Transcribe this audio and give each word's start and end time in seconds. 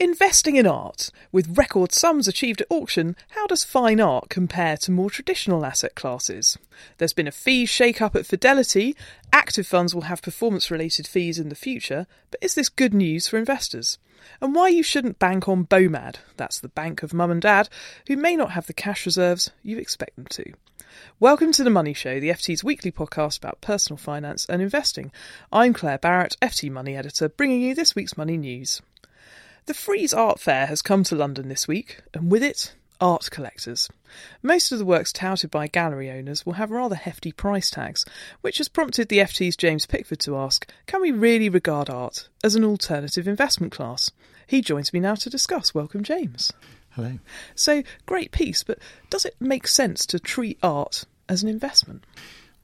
Investing 0.00 0.56
in 0.56 0.66
art. 0.66 1.12
With 1.30 1.56
record 1.56 1.92
sums 1.92 2.26
achieved 2.26 2.60
at 2.60 2.66
auction, 2.68 3.14
how 3.28 3.46
does 3.46 3.62
fine 3.62 4.00
art 4.00 4.28
compare 4.28 4.76
to 4.78 4.90
more 4.90 5.08
traditional 5.08 5.64
asset 5.64 5.94
classes? 5.94 6.58
There's 6.98 7.12
been 7.12 7.28
a 7.28 7.32
fee 7.32 7.64
shake 7.64 8.02
up 8.02 8.16
at 8.16 8.26
Fidelity. 8.26 8.96
Active 9.32 9.68
funds 9.68 9.94
will 9.94 10.02
have 10.02 10.20
performance 10.20 10.68
related 10.68 11.06
fees 11.06 11.38
in 11.38 11.48
the 11.48 11.54
future, 11.54 12.08
but 12.32 12.42
is 12.42 12.56
this 12.56 12.68
good 12.68 12.92
news 12.92 13.28
for 13.28 13.38
investors? 13.38 13.98
And 14.40 14.52
why 14.52 14.66
you 14.66 14.82
shouldn't 14.82 15.20
bank 15.20 15.48
on 15.48 15.64
BOMAD, 15.64 16.16
that's 16.36 16.58
the 16.58 16.68
bank 16.68 17.04
of 17.04 17.14
mum 17.14 17.30
and 17.30 17.40
dad, 17.40 17.68
who 18.08 18.16
may 18.16 18.34
not 18.34 18.50
have 18.50 18.66
the 18.66 18.72
cash 18.72 19.06
reserves 19.06 19.52
you 19.62 19.78
expect 19.78 20.16
them 20.16 20.26
to. 20.30 20.54
Welcome 21.20 21.52
to 21.52 21.62
The 21.62 21.70
Money 21.70 21.94
Show, 21.94 22.18
the 22.18 22.30
FT's 22.30 22.64
weekly 22.64 22.90
podcast 22.90 23.38
about 23.38 23.60
personal 23.60 23.98
finance 23.98 24.44
and 24.46 24.60
investing. 24.60 25.12
I'm 25.52 25.72
Claire 25.72 25.98
Barrett, 25.98 26.36
FT 26.42 26.68
Money 26.68 26.96
Editor, 26.96 27.28
bringing 27.28 27.62
you 27.62 27.76
this 27.76 27.94
week's 27.94 28.16
money 28.16 28.36
news. 28.36 28.82
The 29.66 29.72
Frieze 29.72 30.12
Art 30.12 30.40
Fair 30.40 30.66
has 30.66 30.82
come 30.82 31.04
to 31.04 31.16
London 31.16 31.48
this 31.48 31.66
week, 31.66 32.02
and 32.12 32.30
with 32.30 32.42
it, 32.42 32.74
art 33.00 33.30
collectors. 33.30 33.88
Most 34.42 34.70
of 34.70 34.78
the 34.78 34.84
works 34.84 35.10
touted 35.10 35.50
by 35.50 35.68
gallery 35.68 36.10
owners 36.10 36.44
will 36.44 36.52
have 36.54 36.70
rather 36.70 36.94
hefty 36.94 37.32
price 37.32 37.70
tags, 37.70 38.04
which 38.42 38.58
has 38.58 38.68
prompted 38.68 39.08
the 39.08 39.20
FT's 39.20 39.56
James 39.56 39.86
Pickford 39.86 40.20
to 40.20 40.36
ask 40.36 40.70
can 40.86 41.00
we 41.00 41.12
really 41.12 41.48
regard 41.48 41.88
art 41.88 42.28
as 42.44 42.54
an 42.54 42.62
alternative 42.62 43.26
investment 43.26 43.72
class? 43.72 44.10
He 44.46 44.60
joins 44.60 44.92
me 44.92 45.00
now 45.00 45.14
to 45.14 45.30
discuss. 45.30 45.74
Welcome, 45.74 46.02
James. 46.02 46.52
Hello. 46.90 47.18
So, 47.54 47.82
great 48.04 48.32
piece, 48.32 48.62
but 48.64 48.78
does 49.08 49.24
it 49.24 49.34
make 49.40 49.66
sense 49.66 50.04
to 50.06 50.20
treat 50.20 50.58
art 50.62 51.06
as 51.26 51.42
an 51.42 51.48
investment? 51.48 52.04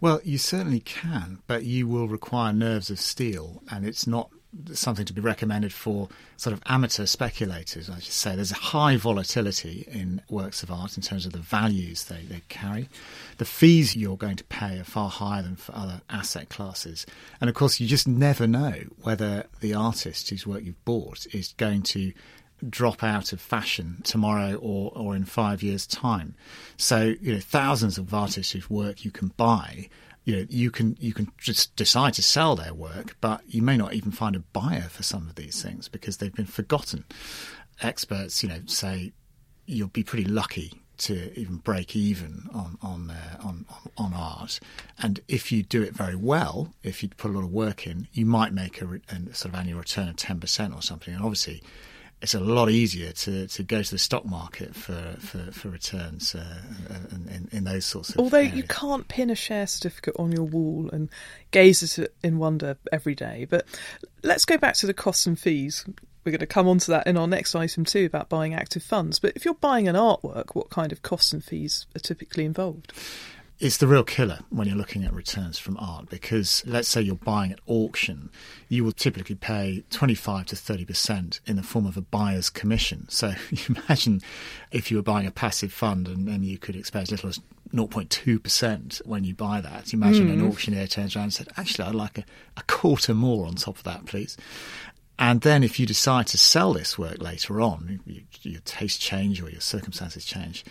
Well, 0.02 0.20
you 0.22 0.36
certainly 0.36 0.80
can, 0.80 1.38
but 1.46 1.64
you 1.64 1.88
will 1.88 2.08
require 2.08 2.52
nerves 2.52 2.90
of 2.90 3.00
steel, 3.00 3.62
and 3.70 3.86
it's 3.86 4.06
not 4.06 4.30
something 4.72 5.04
to 5.06 5.12
be 5.12 5.20
recommended 5.20 5.72
for 5.72 6.08
sort 6.36 6.52
of 6.52 6.62
amateur 6.66 7.06
speculators, 7.06 7.88
I 7.88 8.00
should 8.00 8.12
say. 8.12 8.34
There's 8.34 8.50
a 8.50 8.56
high 8.56 8.96
volatility 8.96 9.86
in 9.90 10.22
works 10.28 10.62
of 10.62 10.70
art 10.70 10.96
in 10.96 11.02
terms 11.02 11.24
of 11.24 11.32
the 11.32 11.38
values 11.38 12.04
they, 12.04 12.22
they 12.22 12.42
carry. 12.48 12.88
The 13.38 13.44
fees 13.44 13.94
you're 13.94 14.16
going 14.16 14.36
to 14.36 14.44
pay 14.44 14.78
are 14.78 14.84
far 14.84 15.08
higher 15.08 15.42
than 15.42 15.56
for 15.56 15.74
other 15.74 16.00
asset 16.10 16.48
classes. 16.48 17.06
And 17.40 17.48
of 17.48 17.54
course, 17.54 17.78
you 17.78 17.86
just 17.86 18.08
never 18.08 18.46
know 18.46 18.74
whether 19.02 19.46
the 19.60 19.74
artist 19.74 20.30
whose 20.30 20.46
work 20.46 20.64
you've 20.64 20.84
bought 20.84 21.26
is 21.32 21.54
going 21.56 21.82
to 21.82 22.12
drop 22.68 23.02
out 23.02 23.32
of 23.32 23.40
fashion 23.40 24.00
tomorrow 24.04 24.54
or, 24.56 24.92
or 24.94 25.16
in 25.16 25.24
five 25.24 25.62
years' 25.62 25.86
time. 25.86 26.34
So, 26.76 27.14
you 27.20 27.34
know, 27.34 27.40
thousands 27.40 27.98
of 27.98 28.12
artists 28.12 28.52
whose 28.52 28.68
work 28.68 29.04
you 29.04 29.10
can 29.10 29.28
buy 29.36 29.88
you 30.30 30.36
know 30.36 30.46
you 30.48 30.70
can 30.70 30.96
you 31.00 31.12
can 31.12 31.28
just 31.38 31.74
decide 31.74 32.14
to 32.14 32.22
sell 32.22 32.54
their 32.54 32.72
work, 32.72 33.16
but 33.20 33.42
you 33.48 33.62
may 33.62 33.76
not 33.76 33.94
even 33.94 34.12
find 34.12 34.36
a 34.36 34.40
buyer 34.40 34.82
for 34.88 35.02
some 35.02 35.28
of 35.28 35.34
these 35.34 35.60
things 35.60 35.88
because 35.88 36.18
they've 36.18 36.32
been 36.32 36.46
forgotten. 36.46 37.04
Experts, 37.82 38.40
you 38.40 38.48
know, 38.48 38.60
say 38.66 39.12
you'll 39.66 39.88
be 39.88 40.04
pretty 40.04 40.24
lucky 40.24 40.82
to 40.98 41.36
even 41.36 41.56
break 41.56 41.96
even 41.96 42.48
on 42.54 42.78
on, 42.80 43.10
uh, 43.10 43.38
on 43.42 43.66
on 43.98 44.14
art, 44.14 44.60
and 45.00 45.18
if 45.26 45.50
you 45.50 45.64
do 45.64 45.82
it 45.82 45.94
very 45.94 46.14
well, 46.14 46.74
if 46.84 47.02
you 47.02 47.08
put 47.08 47.32
a 47.32 47.34
lot 47.34 47.42
of 47.42 47.50
work 47.50 47.84
in, 47.84 48.06
you 48.12 48.24
might 48.24 48.52
make 48.52 48.80
a, 48.80 49.00
a 49.08 49.34
sort 49.34 49.52
of 49.52 49.54
annual 49.56 49.80
return 49.80 50.08
of 50.08 50.14
ten 50.14 50.38
percent 50.38 50.72
or 50.74 50.82
something. 50.82 51.12
And 51.12 51.24
obviously, 51.24 51.60
it's 52.22 52.34
a 52.34 52.40
lot 52.40 52.70
easier 52.70 53.12
to, 53.12 53.46
to 53.46 53.62
go 53.62 53.82
to 53.82 53.90
the 53.90 53.98
stock 53.98 54.26
market 54.26 54.74
for 54.74 55.16
for, 55.18 55.38
for 55.52 55.68
returns 55.68 56.34
uh, 56.34 56.60
in, 57.10 57.48
in, 57.50 57.64
those 57.64 57.86
sorts 57.86 58.10
of. 58.10 58.16
Things. 58.16 58.24
Although 58.24 58.38
areas. 58.38 58.54
you 58.54 58.62
can't 58.64 59.08
pin 59.08 59.30
a 59.30 59.34
share 59.34 59.66
certificate 59.66 60.16
on 60.18 60.30
your 60.30 60.44
wall 60.44 60.90
and 60.92 61.08
gaze 61.50 61.82
at 61.82 62.04
it 62.04 62.14
in 62.22 62.38
wonder 62.38 62.76
every 62.92 63.14
day, 63.14 63.46
but 63.48 63.66
let's 64.22 64.44
go 64.44 64.58
back 64.58 64.74
to 64.76 64.86
the 64.86 64.94
costs 64.94 65.26
and 65.26 65.38
fees. 65.38 65.84
We're 66.24 66.32
going 66.32 66.40
to 66.40 66.46
come 66.46 66.68
on 66.68 66.78
to 66.78 66.90
that 66.90 67.06
in 67.06 67.16
our 67.16 67.26
next 67.26 67.54
item 67.54 67.86
too 67.86 68.04
about 68.04 68.28
buying 68.28 68.52
active 68.52 68.82
funds. 68.82 69.18
But 69.18 69.32
if 69.36 69.46
you're 69.46 69.54
buying 69.54 69.88
an 69.88 69.96
artwork, 69.96 70.54
what 70.54 70.68
kind 70.68 70.92
of 70.92 71.00
costs 71.00 71.32
and 71.32 71.42
fees 71.42 71.86
are 71.96 72.00
typically 72.00 72.44
involved? 72.44 72.92
It's 73.60 73.76
the 73.76 73.86
real 73.86 74.02
killer 74.02 74.38
when 74.48 74.66
you're 74.66 74.76
looking 74.76 75.04
at 75.04 75.12
returns 75.12 75.58
from 75.58 75.76
art 75.76 76.08
because 76.08 76.64
let's 76.66 76.88
say 76.88 77.02
you're 77.02 77.14
buying 77.14 77.52
at 77.52 77.60
auction, 77.66 78.30
you 78.68 78.82
will 78.82 78.92
typically 78.92 79.34
pay 79.34 79.84
25 79.90 80.46
to 80.46 80.56
30% 80.56 81.40
in 81.46 81.56
the 81.56 81.62
form 81.62 81.84
of 81.84 81.98
a 81.98 82.00
buyer's 82.00 82.48
commission. 82.48 83.06
So 83.10 83.34
you 83.50 83.76
imagine 83.86 84.22
if 84.72 84.90
you 84.90 84.96
were 84.96 85.02
buying 85.02 85.26
a 85.26 85.30
passive 85.30 85.74
fund 85.74 86.08
and, 86.08 86.26
and 86.26 86.42
you 86.42 86.56
could 86.56 86.74
expect 86.74 87.04
as 87.04 87.10
little 87.12 87.28
as 87.28 87.40
0.2% 87.74 89.06
when 89.06 89.24
you 89.24 89.34
buy 89.34 89.60
that. 89.60 89.92
You 89.92 89.98
imagine 89.98 90.28
mm. 90.28 90.32
an 90.32 90.48
auctioneer 90.48 90.86
turns 90.86 91.14
around 91.14 91.24
and 91.24 91.34
said, 91.34 91.48
actually, 91.58 91.84
I'd 91.84 91.94
like 91.94 92.16
a, 92.16 92.24
a 92.56 92.62
quarter 92.62 93.12
more 93.12 93.46
on 93.46 93.56
top 93.56 93.76
of 93.76 93.84
that, 93.84 94.06
please. 94.06 94.38
And 95.18 95.42
then 95.42 95.62
if 95.62 95.78
you 95.78 95.84
decide 95.84 96.26
to 96.28 96.38
sell 96.38 96.72
this 96.72 96.98
work 96.98 97.20
later 97.20 97.60
on, 97.60 98.00
you, 98.06 98.22
your 98.40 98.62
taste 98.62 99.02
change 99.02 99.42
or 99.42 99.50
your 99.50 99.60
circumstances 99.60 100.24
change, 100.24 100.64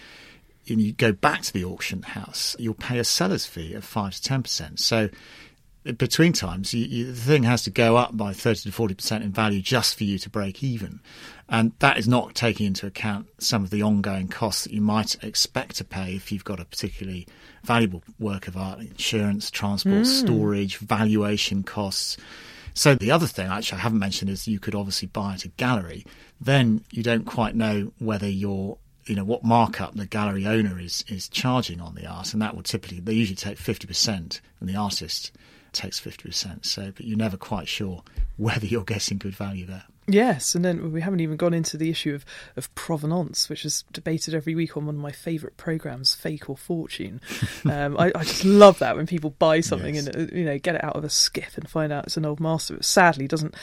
and 0.70 0.82
you 0.82 0.94
go 0.94 1.12
back 1.12 1.42
to 1.44 1.54
the 1.54 1.66
auction 1.66 2.02
house, 2.02 2.56
you'll 2.60 2.74
pay 2.74 3.00
a 3.00 3.04
seller's 3.04 3.46
fee 3.46 3.74
of 3.74 3.84
5 3.84 4.16
to 4.16 4.30
10%. 4.30 4.80
So 4.80 5.10
between 5.98 6.34
times, 6.34 6.74
you, 6.74 6.86
you, 6.86 7.06
the 7.06 7.14
thing 7.14 7.44
has 7.44 7.64
to 7.64 7.70
go 7.70 7.96
up 7.96 8.16
by 8.16 8.34
30 8.34 8.70
to 8.70 8.70
40% 8.70 9.22
in 9.22 9.32
value 9.32 9.62
just 9.62 9.98
for 9.98 10.04
you 10.04 10.18
to 10.20 10.30
break 10.30 10.64
even. 10.64 11.00
And 11.48 11.72
that 11.80 11.98
is 11.98 12.08
not 12.08 12.36
taking 12.36 12.68
into 12.68 12.86
account 12.86 13.28
some 13.40 13.64
of 13.64 13.70
the 13.70 13.82
ongoing 13.82 14.28
costs 14.28 14.66
that 14.66 14.74
you 14.74 14.82
might 14.82 15.22
expect 15.24 15.78
to 15.78 15.84
pay 15.84 16.16
if 16.16 16.32
you've 16.32 16.44
got 16.44 16.60
a 16.60 16.66
particularly 16.66 17.28
valuable 17.64 18.04
work 18.20 18.48
of 18.48 18.56
art, 18.56 18.80
insurance, 18.80 19.50
transport, 19.50 20.04
mm. 20.04 20.06
storage, 20.06 20.78
valuation 20.78 21.64
costs. 21.64 22.18
So 22.74 22.94
the 22.94 23.12
other 23.12 23.26
thing, 23.26 23.48
actually, 23.48 23.80
I 23.80 23.82
haven't 23.82 24.00
mentioned 24.00 24.30
is 24.30 24.48
you 24.48 24.60
could 24.60 24.76
obviously 24.76 25.08
buy 25.08 25.34
at 25.34 25.46
a 25.46 25.50
gallery. 25.50 26.06
Then 26.40 26.84
you 26.92 27.04
don't 27.04 27.26
quite 27.26 27.56
know 27.56 27.92
whether 28.00 28.30
you're 28.30 28.78
you 29.10 29.16
know 29.16 29.24
what 29.24 29.44
markup 29.44 29.96
the 29.96 30.06
gallery 30.06 30.46
owner 30.46 30.80
is 30.80 31.04
is 31.08 31.28
charging 31.28 31.82
on 31.82 31.96
the 31.96 32.06
art, 32.06 32.34
and 32.34 32.42
that 32.42 32.56
will 32.56 32.64
typically 32.64 33.00
they 33.00 33.14
usually 33.14 33.36
take 33.36 33.58
fifty 33.58 33.88
percent, 33.88 34.40
and 34.60 34.70
the 34.70 34.76
artist 34.76 35.32
takes 35.74 36.00
fifty 36.00 36.30
percent. 36.30 36.66
So, 36.66 36.92
but 36.96 37.06
you're 37.06 37.18
never 37.18 37.38
quite 37.38 37.68
sure 37.68 38.04
whether 38.38 38.68
you're 38.68 38.84
getting 38.84 39.18
good 39.18 39.36
value 39.36 39.66
there. 39.66 39.84
Yes, 40.12 40.56
and 40.56 40.66
then 40.66 40.92
we 40.92 41.02
haven't 41.02 41.20
even 41.20 41.38
gone 41.38 41.54
into 41.54 41.78
the 41.78 41.90
issue 41.90 42.14
of, 42.16 42.26
of 42.56 42.74
provenance, 42.76 43.50
which 43.50 43.66
is 43.66 43.84
debated 43.92 44.34
every 44.34 44.56
week 44.56 44.76
on 44.76 44.86
one 44.86 44.96
of 44.96 45.02
my 45.02 45.12
favourite 45.12 45.58
programmes, 45.58 46.16
Fake 46.16 46.50
or 46.50 46.58
Fortune. 46.58 47.22
Um, 47.66 47.98
I, 48.00 48.12
I, 48.16 48.24
just 48.24 48.46
love 48.46 48.80
that 48.80 48.96
when 48.96 49.06
people 49.06 49.32
buy 49.32 49.60
something 49.60 49.96
yes. 49.96 50.08
and 50.08 50.32
uh, 50.32 50.36
you 50.36 50.46
know 50.46 50.58
get 50.58 50.76
it 50.76 50.84
out 50.84 50.96
of 50.96 51.04
a 51.04 51.10
skiff 51.10 51.58
and 51.58 51.70
find 51.70 51.92
out 51.92 52.06
it's 52.06 52.18
an 52.18 52.26
old 52.26 52.40
master. 52.40 52.76
It 52.76 52.86
sadly 52.86 53.28
doesn't 53.28 53.54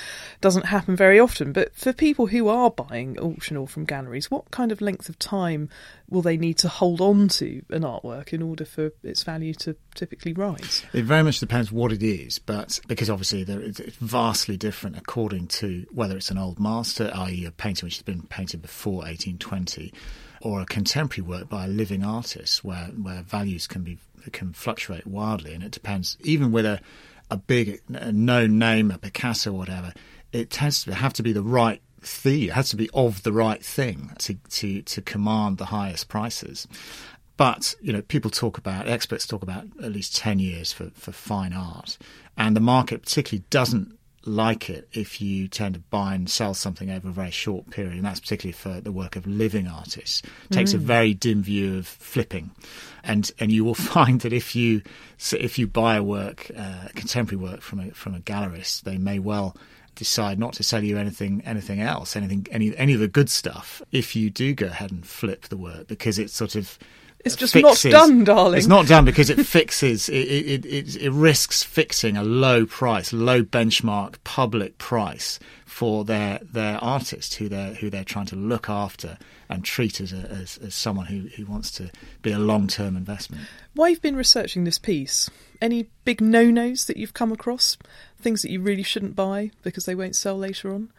doesn't 0.40 0.66
happen 0.66 0.96
very 0.96 1.18
often. 1.18 1.52
But 1.52 1.74
for 1.74 1.92
people 1.92 2.26
who 2.26 2.48
are 2.48 2.70
buying 2.70 3.18
auction 3.18 3.56
or 3.56 3.66
from 3.66 3.84
galleries, 3.84 4.30
what 4.30 4.50
kind 4.50 4.70
of 4.70 4.80
length 4.80 5.08
of 5.08 5.18
time 5.18 5.70
will 6.08 6.22
they 6.22 6.36
need 6.36 6.58
to 6.58 6.68
hold 6.68 7.00
on 7.00 7.28
to 7.28 7.62
an 7.70 7.82
artwork 7.82 8.32
in 8.32 8.42
order 8.42 8.64
for 8.64 8.92
its 9.02 9.22
value 9.22 9.54
to 9.54 9.76
typically 9.94 10.32
rise? 10.32 10.84
It 10.92 11.04
very 11.04 11.22
much 11.22 11.40
depends 11.40 11.72
what 11.72 11.92
it 11.92 12.02
is, 12.02 12.38
but 12.38 12.78
because 12.86 13.10
obviously 13.10 13.42
it's 13.42 13.80
vastly 13.96 14.56
different 14.56 14.96
according 14.96 15.48
to 15.48 15.86
whether 15.92 16.16
it's 16.16 16.30
an 16.30 16.35
old 16.38 16.58
master, 16.58 17.10
i.e., 17.14 17.44
a 17.44 17.50
painting 17.50 17.86
which 17.86 17.96
has 17.96 18.02
been 18.02 18.22
painted 18.22 18.62
before 18.62 18.98
1820 18.98 19.92
or 20.40 20.60
a 20.60 20.66
contemporary 20.66 21.26
work 21.26 21.48
by 21.48 21.64
a 21.64 21.68
living 21.68 22.04
artist, 22.04 22.62
where 22.62 22.86
where 22.86 23.22
values 23.22 23.66
can 23.66 23.82
be 23.82 23.98
can 24.32 24.52
fluctuate 24.52 25.06
wildly, 25.06 25.54
and 25.54 25.62
it 25.62 25.72
depends. 25.72 26.16
Even 26.20 26.52
with 26.52 26.66
a 26.66 26.80
a 27.30 27.36
big 27.36 27.80
a 27.88 28.12
known 28.12 28.58
name, 28.58 28.90
a 28.90 28.98
Picasso 28.98 29.50
or 29.52 29.58
whatever, 29.58 29.92
it 30.32 30.50
tends 30.50 30.84
to 30.84 30.94
have 30.94 31.12
to 31.14 31.22
be 31.22 31.32
the 31.32 31.42
right 31.42 31.80
thing. 32.00 32.44
It 32.44 32.52
has 32.52 32.70
to 32.70 32.76
be 32.76 32.90
of 32.94 33.22
the 33.22 33.32
right 33.32 33.64
thing 33.64 34.12
to 34.20 34.34
to 34.34 34.82
to 34.82 35.02
command 35.02 35.58
the 35.58 35.66
highest 35.66 36.08
prices. 36.08 36.68
But 37.36 37.74
you 37.82 37.92
know, 37.92 38.02
people 38.02 38.30
talk 38.30 38.58
about 38.58 38.88
experts 38.88 39.26
talk 39.26 39.42
about 39.42 39.66
at 39.82 39.92
least 39.92 40.16
ten 40.16 40.38
years 40.38 40.72
for, 40.72 40.90
for 40.94 41.12
fine 41.12 41.52
art, 41.52 41.98
and 42.36 42.56
the 42.56 42.60
market 42.60 43.02
particularly 43.02 43.44
doesn't 43.50 43.95
like 44.26 44.68
it 44.68 44.88
if 44.92 45.20
you 45.20 45.48
tend 45.48 45.74
to 45.74 45.80
buy 45.80 46.14
and 46.14 46.28
sell 46.28 46.54
something 46.54 46.90
over 46.90 47.08
a 47.08 47.12
very 47.12 47.30
short 47.30 47.70
period, 47.70 47.94
and 47.94 48.04
that's 48.04 48.20
particularly 48.20 48.52
for 48.52 48.80
the 48.80 48.92
work 48.92 49.16
of 49.16 49.26
living 49.26 49.66
artists. 49.66 50.22
It 50.50 50.54
takes 50.54 50.72
mm. 50.72 50.76
a 50.76 50.78
very 50.78 51.14
dim 51.14 51.42
view 51.42 51.78
of 51.78 51.86
flipping, 51.86 52.50
and 53.04 53.30
and 53.38 53.52
you 53.52 53.64
will 53.64 53.74
find 53.96 54.20
that 54.20 54.32
if 54.32 54.56
you 54.56 54.82
if 55.32 55.58
you 55.58 55.66
buy 55.66 55.96
a 55.96 56.02
work, 56.02 56.50
uh, 56.56 56.88
contemporary 56.94 57.42
work 57.42 57.60
from 57.62 57.80
a 57.80 57.90
from 57.92 58.14
a 58.14 58.20
gallerist, 58.20 58.82
they 58.82 58.98
may 58.98 59.18
well 59.18 59.56
decide 59.94 60.38
not 60.38 60.52
to 60.52 60.62
sell 60.62 60.84
you 60.84 60.98
anything 60.98 61.42
anything 61.44 61.80
else, 61.80 62.16
anything 62.16 62.46
any 62.50 62.76
any 62.76 62.94
of 62.94 63.00
the 63.00 63.08
good 63.08 63.30
stuff. 63.30 63.82
If 63.92 64.14
you 64.14 64.30
do 64.30 64.54
go 64.54 64.66
ahead 64.66 64.90
and 64.90 65.06
flip 65.06 65.48
the 65.48 65.56
work, 65.56 65.86
because 65.86 66.18
it's 66.18 66.34
sort 66.34 66.54
of 66.54 66.78
it's 67.24 67.36
just 67.36 67.52
fixes, 67.52 67.92
not 67.92 68.06
done, 68.06 68.24
darling. 68.24 68.58
It's 68.58 68.66
not 68.66 68.86
done 68.86 69.04
because 69.04 69.30
it 69.30 69.44
fixes. 69.44 70.08
It, 70.08 70.14
it, 70.14 70.64
it, 70.64 70.96
it, 70.96 71.10
risks 71.10 71.62
fixing 71.62 72.16
a 72.16 72.22
low 72.22 72.66
price, 72.66 73.12
low 73.12 73.42
benchmark 73.42 74.16
public 74.24 74.78
price 74.78 75.38
for 75.64 76.04
their 76.04 76.38
their 76.42 76.82
artist 76.82 77.34
who 77.34 77.48
they're 77.48 77.74
who 77.74 77.90
they're 77.90 78.04
trying 78.04 78.26
to 78.26 78.36
look 78.36 78.70
after 78.70 79.18
and 79.48 79.64
treat 79.64 80.00
as 80.00 80.12
a, 80.12 80.30
as, 80.30 80.58
as 80.58 80.74
someone 80.74 81.06
who, 81.06 81.28
who 81.36 81.46
wants 81.46 81.70
to 81.70 81.90
be 82.22 82.32
a 82.32 82.38
long 82.38 82.66
term 82.66 82.96
investment. 82.96 83.46
While 83.74 83.90
you've 83.90 84.02
been 84.02 84.16
researching 84.16 84.64
this 84.64 84.78
piece, 84.78 85.30
any 85.60 85.88
big 86.04 86.20
no 86.20 86.50
nos 86.50 86.86
that 86.86 86.96
you've 86.96 87.14
come 87.14 87.32
across, 87.32 87.76
things 88.20 88.42
that 88.42 88.50
you 88.50 88.60
really 88.60 88.82
shouldn't 88.82 89.16
buy 89.16 89.50
because 89.62 89.84
they 89.84 89.94
won't 89.94 90.16
sell 90.16 90.36
later 90.36 90.72
on. 90.72 90.90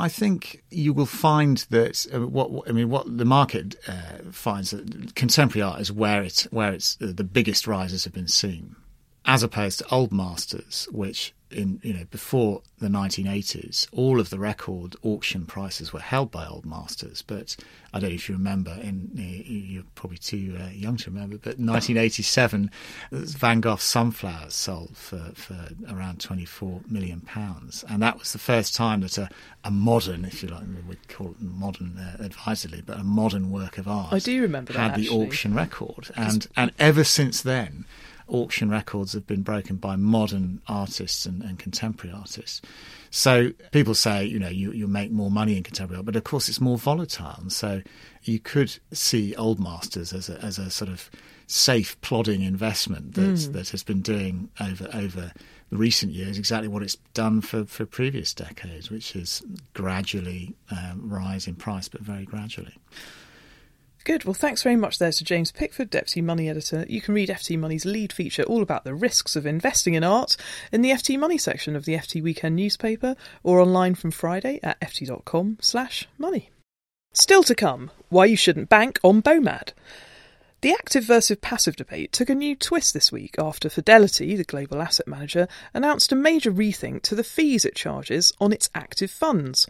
I 0.00 0.08
think 0.08 0.62
you 0.70 0.92
will 0.92 1.06
find 1.06 1.58
that 1.70 2.06
uh, 2.14 2.26
what 2.26 2.68
I 2.68 2.72
mean, 2.72 2.88
what 2.88 3.18
the 3.18 3.24
market 3.24 3.76
uh, 3.88 4.30
finds 4.30 4.70
that 4.70 5.14
contemporary 5.16 5.62
art 5.62 5.80
is 5.80 5.90
where 5.90 6.22
it's 6.22 6.44
where 6.44 6.72
it's 6.72 6.96
uh, 7.02 7.12
the 7.12 7.24
biggest 7.24 7.66
rises 7.66 8.04
have 8.04 8.12
been 8.12 8.28
seen, 8.28 8.76
as 9.24 9.42
opposed 9.42 9.80
to 9.80 9.88
old 9.92 10.12
masters, 10.12 10.88
which 10.92 11.34
in 11.50 11.80
you 11.82 11.92
know 11.92 12.04
before 12.10 12.62
the 12.78 12.88
1980s, 12.88 13.86
all 13.92 14.20
of 14.20 14.30
the 14.30 14.38
record 14.38 14.96
auction 15.02 15.46
prices 15.46 15.92
were 15.92 16.00
held 16.00 16.30
by 16.30 16.46
old 16.46 16.64
masters. 16.64 17.22
But 17.22 17.56
I 17.92 18.00
don't 18.00 18.10
know 18.10 18.14
if 18.14 18.28
you 18.28 18.34
remember, 18.34 18.76
in 18.82 19.10
you're 19.14 19.84
probably 19.94 20.18
too 20.18 20.56
uh, 20.60 20.68
young 20.68 20.96
to 20.98 21.10
remember, 21.10 21.36
but 21.36 21.58
1987, 21.58 22.70
Van 23.12 23.60
Gogh's 23.60 23.82
Sunflowers 23.82 24.54
sold 24.54 24.96
for, 24.96 25.30
for 25.34 25.68
around 25.90 26.20
24 26.20 26.82
million 26.88 27.20
pounds, 27.22 27.84
and 27.88 28.02
that 28.02 28.18
was 28.18 28.32
the 28.32 28.38
first 28.38 28.74
time 28.74 29.00
that 29.00 29.16
a, 29.16 29.28
a 29.64 29.70
modern, 29.70 30.24
if 30.24 30.42
you 30.42 30.50
like, 30.50 30.64
we'd 30.86 31.08
call 31.08 31.30
it 31.30 31.40
modern 31.40 31.96
uh, 31.98 32.22
advisedly, 32.22 32.82
but 32.82 32.98
a 32.98 33.04
modern 33.04 33.50
work 33.50 33.78
of 33.78 33.88
art. 33.88 34.12
I 34.12 34.18
do 34.18 34.42
remember 34.42 34.74
had 34.74 34.92
that, 34.92 35.00
the 35.00 35.08
auction 35.08 35.54
record, 35.54 36.10
and 36.14 36.46
and 36.56 36.72
ever 36.78 37.04
since 37.04 37.40
then 37.40 37.86
auction 38.28 38.70
records 38.70 39.12
have 39.12 39.26
been 39.26 39.42
broken 39.42 39.76
by 39.76 39.96
modern 39.96 40.60
artists 40.68 41.26
and, 41.26 41.42
and 41.42 41.58
contemporary 41.58 42.14
artists. 42.14 42.60
So 43.10 43.50
people 43.72 43.94
say, 43.94 44.24
you 44.24 44.38
know, 44.38 44.48
you, 44.48 44.72
you 44.72 44.86
make 44.86 45.10
more 45.10 45.30
money 45.30 45.56
in 45.56 45.62
contemporary 45.62 45.98
art, 45.98 46.06
but 46.06 46.16
of 46.16 46.24
course 46.24 46.48
it's 46.48 46.60
more 46.60 46.78
volatile. 46.78 47.36
And 47.38 47.52
so 47.52 47.82
you 48.22 48.38
could 48.38 48.78
see 48.92 49.34
old 49.36 49.58
masters 49.58 50.12
as 50.12 50.28
a, 50.28 50.38
as 50.44 50.58
a 50.58 50.70
sort 50.70 50.90
of 50.90 51.10
safe, 51.46 51.98
plodding 52.02 52.42
investment 52.42 53.14
that, 53.14 53.22
mm. 53.22 53.52
that 53.52 53.70
has 53.70 53.82
been 53.82 54.02
doing 54.02 54.50
over, 54.60 54.88
over 54.92 55.32
recent 55.70 56.12
years 56.12 56.38
exactly 56.38 56.68
what 56.68 56.82
it's 56.82 56.96
done 57.14 57.40
for, 57.40 57.64
for 57.64 57.86
previous 57.86 58.34
decades, 58.34 58.90
which 58.90 59.16
is 59.16 59.42
gradually 59.72 60.54
um, 60.70 61.08
rise 61.08 61.46
in 61.46 61.54
price, 61.54 61.88
but 61.88 62.02
very 62.02 62.24
gradually. 62.24 62.74
Good. 64.08 64.24
Well, 64.24 64.32
thanks 64.32 64.62
very 64.62 64.74
much 64.74 64.98
there 64.98 65.12
to 65.12 65.22
James 65.22 65.52
Pickford, 65.52 65.90
Deputy 65.90 66.22
Money 66.22 66.48
Editor. 66.48 66.86
You 66.88 67.02
can 67.02 67.12
read 67.12 67.28
FT 67.28 67.58
Money's 67.58 67.84
lead 67.84 68.10
feature 68.10 68.42
all 68.44 68.62
about 68.62 68.84
the 68.84 68.94
risks 68.94 69.36
of 69.36 69.44
investing 69.44 69.92
in 69.92 70.02
art 70.02 70.34
in 70.72 70.80
the 70.80 70.92
FT 70.92 71.18
Money 71.18 71.36
section 71.36 71.76
of 71.76 71.84
the 71.84 71.92
FT 71.92 72.22
Weekend 72.22 72.56
newspaper 72.56 73.16
or 73.42 73.60
online 73.60 73.94
from 73.94 74.10
Friday 74.10 74.60
at 74.62 74.80
ft.com 74.80 75.58
slash 75.60 76.08
money. 76.16 76.48
Still 77.12 77.42
to 77.42 77.54
come, 77.54 77.90
why 78.08 78.24
you 78.24 78.34
shouldn't 78.34 78.70
bank 78.70 78.98
on 79.04 79.20
BOMAD. 79.20 79.74
The 80.60 80.72
active 80.72 81.04
versus 81.04 81.38
passive 81.40 81.76
debate 81.76 82.12
took 82.12 82.28
a 82.28 82.34
new 82.34 82.56
twist 82.56 82.92
this 82.92 83.12
week 83.12 83.36
after 83.38 83.70
Fidelity, 83.70 84.34
the 84.34 84.42
global 84.42 84.82
asset 84.82 85.06
manager, 85.06 85.46
announced 85.72 86.10
a 86.10 86.16
major 86.16 86.50
rethink 86.50 87.02
to 87.02 87.14
the 87.14 87.22
fees 87.22 87.64
it 87.64 87.76
charges 87.76 88.32
on 88.40 88.52
its 88.52 88.68
active 88.74 89.08
funds. 89.08 89.68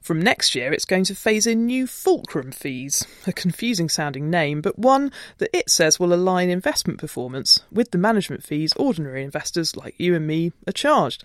From 0.00 0.22
next 0.22 0.54
year, 0.54 0.72
it's 0.72 0.86
going 0.86 1.04
to 1.04 1.14
phase 1.14 1.46
in 1.46 1.66
new 1.66 1.86
fulcrum 1.86 2.52
fees, 2.52 3.06
a 3.26 3.34
confusing 3.34 3.90
sounding 3.90 4.30
name, 4.30 4.62
but 4.62 4.78
one 4.78 5.12
that 5.36 5.54
it 5.54 5.68
says 5.68 6.00
will 6.00 6.14
align 6.14 6.48
investment 6.48 6.98
performance 6.98 7.60
with 7.70 7.90
the 7.90 7.98
management 7.98 8.42
fees 8.42 8.72
ordinary 8.76 9.22
investors 9.22 9.76
like 9.76 9.94
you 9.98 10.14
and 10.14 10.26
me 10.26 10.52
are 10.66 10.72
charged. 10.72 11.22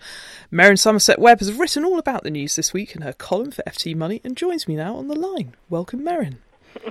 Merryn 0.52 0.78
Somerset 0.78 1.18
Webb 1.18 1.38
has 1.38 1.54
written 1.54 1.86
all 1.86 1.98
about 1.98 2.22
the 2.22 2.30
news 2.30 2.54
this 2.54 2.74
week 2.74 2.94
in 2.94 3.00
her 3.00 3.14
column 3.14 3.50
for 3.50 3.62
FT 3.62 3.96
Money 3.96 4.20
and 4.24 4.36
joins 4.36 4.68
me 4.68 4.76
now 4.76 4.94
on 4.94 5.08
the 5.08 5.18
line. 5.18 5.54
Welcome, 5.70 6.02
Merryn. 6.02 6.36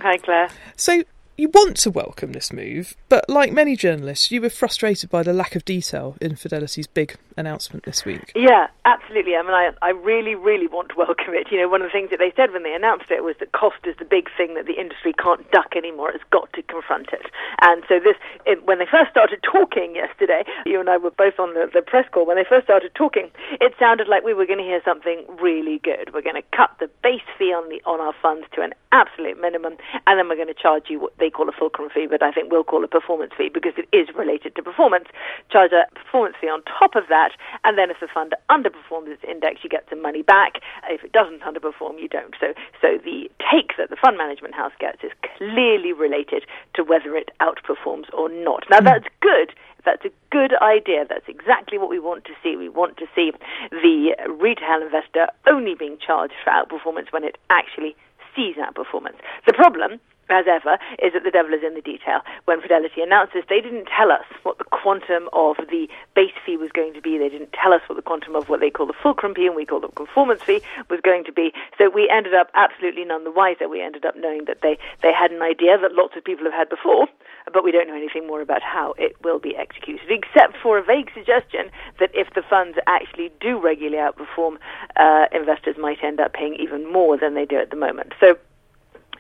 Hi, 0.02 0.18
Claire. 0.18 0.50
So, 0.76 1.04
you 1.38 1.50
want 1.50 1.76
to 1.78 1.92
welcome 1.92 2.32
this 2.32 2.54
move, 2.54 2.96
but 3.10 3.30
like 3.30 3.52
many 3.52 3.76
journalists, 3.76 4.32
you 4.32 4.42
were 4.42 4.50
frustrated 4.50 5.10
by 5.10 5.24
the 5.24 5.34
lack 5.34 5.56
of 5.56 5.66
detail 5.66 6.16
in 6.22 6.36
Fidelity's 6.36 6.88
big 6.88 7.16
announcement 7.38 7.84
this 7.84 8.06
week. 8.06 8.32
Yeah, 8.36 8.68
absolutely. 8.86 9.36
I 9.36 9.42
mean, 9.42 9.52
I, 9.52 9.72
I 9.82 9.90
really, 9.90 10.36
really 10.36 10.68
want 10.68 10.90
to 10.90 10.96
welcome 10.96 11.34
it. 11.34 11.52
You 11.52 11.60
know, 11.60 11.68
one 11.68 11.82
of 11.82 11.88
the 11.88 11.92
things 11.92 12.10
that 12.12 12.20
they 12.20 12.32
said 12.36 12.54
when 12.54 12.64
they 12.64 12.74
announced 12.74 13.12
it 13.12 13.24
was 13.24 13.36
that 13.40 13.52
cost 13.52 13.86
is 13.86 13.96
the 13.98 14.06
big 14.06 14.30
thing 14.38 14.54
that 14.56 14.66
the 14.66 14.80
industry 14.80 15.14
can't 15.14 15.50
duck 15.52 15.76
anymore. 15.76 16.12
It's 16.12 16.24
got 16.32 16.52
to 16.54 16.62
confront 16.64 17.10
it. 17.12 17.26
And 17.62 17.84
so 17.90 18.00
this, 18.00 18.16
it, 18.46 18.66
when 18.66 18.80
they 18.80 18.88
first 18.90 19.12
started 19.12 19.44
talking 19.44 19.96
yesterday, 19.96 20.44
you 20.66 20.80
and 20.80 20.90
I 20.90 20.98
were 20.98 21.12
both 21.12 21.40
on 21.40 21.54
the, 21.54 21.70
the 21.74 21.82
press 21.82 22.06
call. 22.12 22.26
When 22.26 22.38
they 22.38 22.46
first 22.48 22.66
started 22.66 22.96
talking, 22.96 23.30
it 23.60 23.74
sounded 23.78 24.08
like 24.08 24.24
we 24.24 24.34
were 24.34 24.46
going 24.46 24.60
to 24.60 24.66
hear 24.66 24.82
something 24.86 25.26
really 25.42 25.80
good. 25.80 26.14
We're 26.14 26.22
going 26.22 26.42
to 26.42 26.48
cut 26.56 26.72
the 26.80 26.90
base 27.04 27.28
fee 27.38 27.52
on 27.52 27.68
the 27.70 27.82
on 27.86 28.00
our 28.00 28.14
funds 28.22 28.48
to 28.56 28.62
an 28.62 28.74
absolute 28.92 29.40
minimum, 29.40 29.76
and 30.08 30.18
then 30.18 30.30
we're 30.30 30.36
going 30.36 30.48
to 30.48 30.54
charge 30.54 30.86
you 30.90 31.00
what 31.00 31.18
call 31.30 31.50
a 31.50 31.52
fulcrum 31.52 31.90
fee, 31.90 32.08
but 32.10 32.24
I 32.24 32.32
think 32.32 32.52
we'll 32.52 32.64
call 32.64 32.84
a 32.84 32.88
performance 32.88 33.34
fee 33.38 33.50
because 33.50 33.74
it 33.78 33.88
is 33.96 34.14
related 34.16 34.56
to 34.56 34.64
performance. 34.64 35.06
Charge 35.50 35.72
a 35.72 35.86
performance 35.96 36.36
fee 36.40 36.48
on 36.48 36.64
top 36.64 36.96
of 36.96 37.08
that, 37.10 37.32
and 37.64 37.78
then 37.78 37.90
if 37.90 38.00
the 38.00 38.08
fund 38.08 38.36
underperforms 38.50 39.08
its 39.08 39.24
index, 39.28 39.64
you 39.64 39.70
get 39.70 39.86
some 39.90 40.02
money 40.02 40.22
back. 40.22 40.62
If 40.90 41.04
it 41.04 41.12
doesn't 41.12 41.42
underperform, 41.42 42.00
you 42.00 42.08
don't. 42.08 42.36
So, 42.40 42.54
so 42.82 42.98
the 43.04 43.30
take 43.52 43.78
that 43.78 43.90
the 43.90 43.98
fund 43.98 44.18
management 44.18 44.56
house 44.56 44.74
gets 44.80 45.04
is 45.04 45.12
clearly 45.38 45.94
related 45.94 46.46
to 46.76 46.84
whether 46.84 47.16
it 47.16 47.32
outperforms 47.42 48.12
or 48.14 48.30
not. 48.30 48.64
Now, 48.70 48.80
mm. 48.80 48.86
that's 48.86 49.08
good 49.22 49.54
that's 49.86 50.04
a 50.04 50.12
good 50.32 50.54
idea. 50.62 51.06
That's 51.08 51.28
exactly 51.28 51.78
what 51.78 51.90
we 51.90 52.00
want 52.00 52.26
to 52.26 52.32
see. 52.44 52.58
We 52.58 52.70
want 52.70 52.98
to 52.98 53.06
see 53.16 53.32
the 53.72 54.16
retail 54.28 54.82
investor 54.82 55.28
only 55.48 55.76
being 55.76 55.98
charged 56.06 56.34
for 56.44 56.50
outperformance 56.50 57.14
when 57.14 57.24
it 57.24 57.38
actually 57.50 57.96
sees 58.36 58.56
outperformance. 58.56 59.16
The 59.46 59.54
problem 59.54 60.00
as 60.30 60.46
ever, 60.48 60.78
is 61.00 61.14
that 61.14 61.24
the 61.24 61.32
devil 61.32 61.54
is 61.54 61.64
in 61.64 61.76
the 61.76 61.82
detail. 61.82 62.22
When 62.46 62.62
Fidelity 62.62 63.02
announced 63.02 63.34
this, 63.34 63.46
they 63.50 63.62
didn't 63.62 63.86
tell 63.86 64.12
us 64.12 64.26
what 64.44 64.58
the 64.58 64.64
quantum 64.66 65.30
of 65.34 65.58
the 65.70 65.88
base 66.16 66.34
fee 66.46 66.58
was 66.58 66.72
going 66.72 66.94
to 66.94 67.02
be. 67.02 67.18
They 67.18 67.30
didn't 67.30 67.54
tell 67.54 67.74
us 67.74 67.82
what 67.88 67.96
the 67.96 68.02
quantum 68.02 68.36
of 68.36 68.50
what 68.50 68.60
they 68.60 68.70
call 68.70 68.88
the 68.88 68.94
fulcrum 69.02 69.36
fee 69.36 69.48
and 69.48 69.56
we 69.56 69.66
call 69.66 69.80
the 69.80 69.88
performance 69.88 70.42
fee 70.42 70.62
was 70.90 71.00
going 71.02 71.24
to 71.26 71.32
be. 71.32 71.54
So 71.78 71.90
we 71.90 72.10
ended 72.10 72.34
up 72.34 72.50
absolutely 72.54 73.06
none 73.06 73.24
the 73.24 73.32
wiser. 73.32 73.70
We 73.70 73.82
ended 73.82 74.06
up 74.06 74.16
knowing 74.18 74.46
that 74.46 74.62
they, 74.62 74.78
they 75.02 75.14
had 75.14 75.32
an 75.32 75.42
idea 75.42 75.78
that 75.78 75.94
lots 75.94 76.16
of 76.16 76.24
people 76.24 76.46
have 76.46 76.54
had 76.54 76.70
before, 76.70 77.08
but 77.54 77.64
we 77.64 77.72
don't 77.72 77.88
know 77.88 77.96
anything 77.96 78.28
more 78.28 78.42
about 78.42 78.62
how 78.62 78.94
it 78.98 79.16
will 79.24 79.40
be 79.40 79.56
executed, 79.56 80.10
except 80.10 80.58
for 80.62 80.78
a 80.78 80.84
vague 80.84 81.12
suggestion 81.14 81.70
that 82.00 82.10
if 82.14 82.34
the 82.34 82.42
funds 82.42 82.78
actually 82.88 83.32
do 83.40 83.60
regularly 83.60 83.98
outperform, 83.98 84.58
uh, 84.96 85.26
investors 85.32 85.76
might 85.78 86.04
end 86.04 86.20
up 86.20 86.34
paying 86.34 86.56
even 86.56 86.92
more 86.92 87.18
than 87.18 87.34
they 87.34 87.46
do 87.46 87.58
at 87.58 87.70
the 87.70 87.76
moment. 87.76 88.14
So 88.20 88.38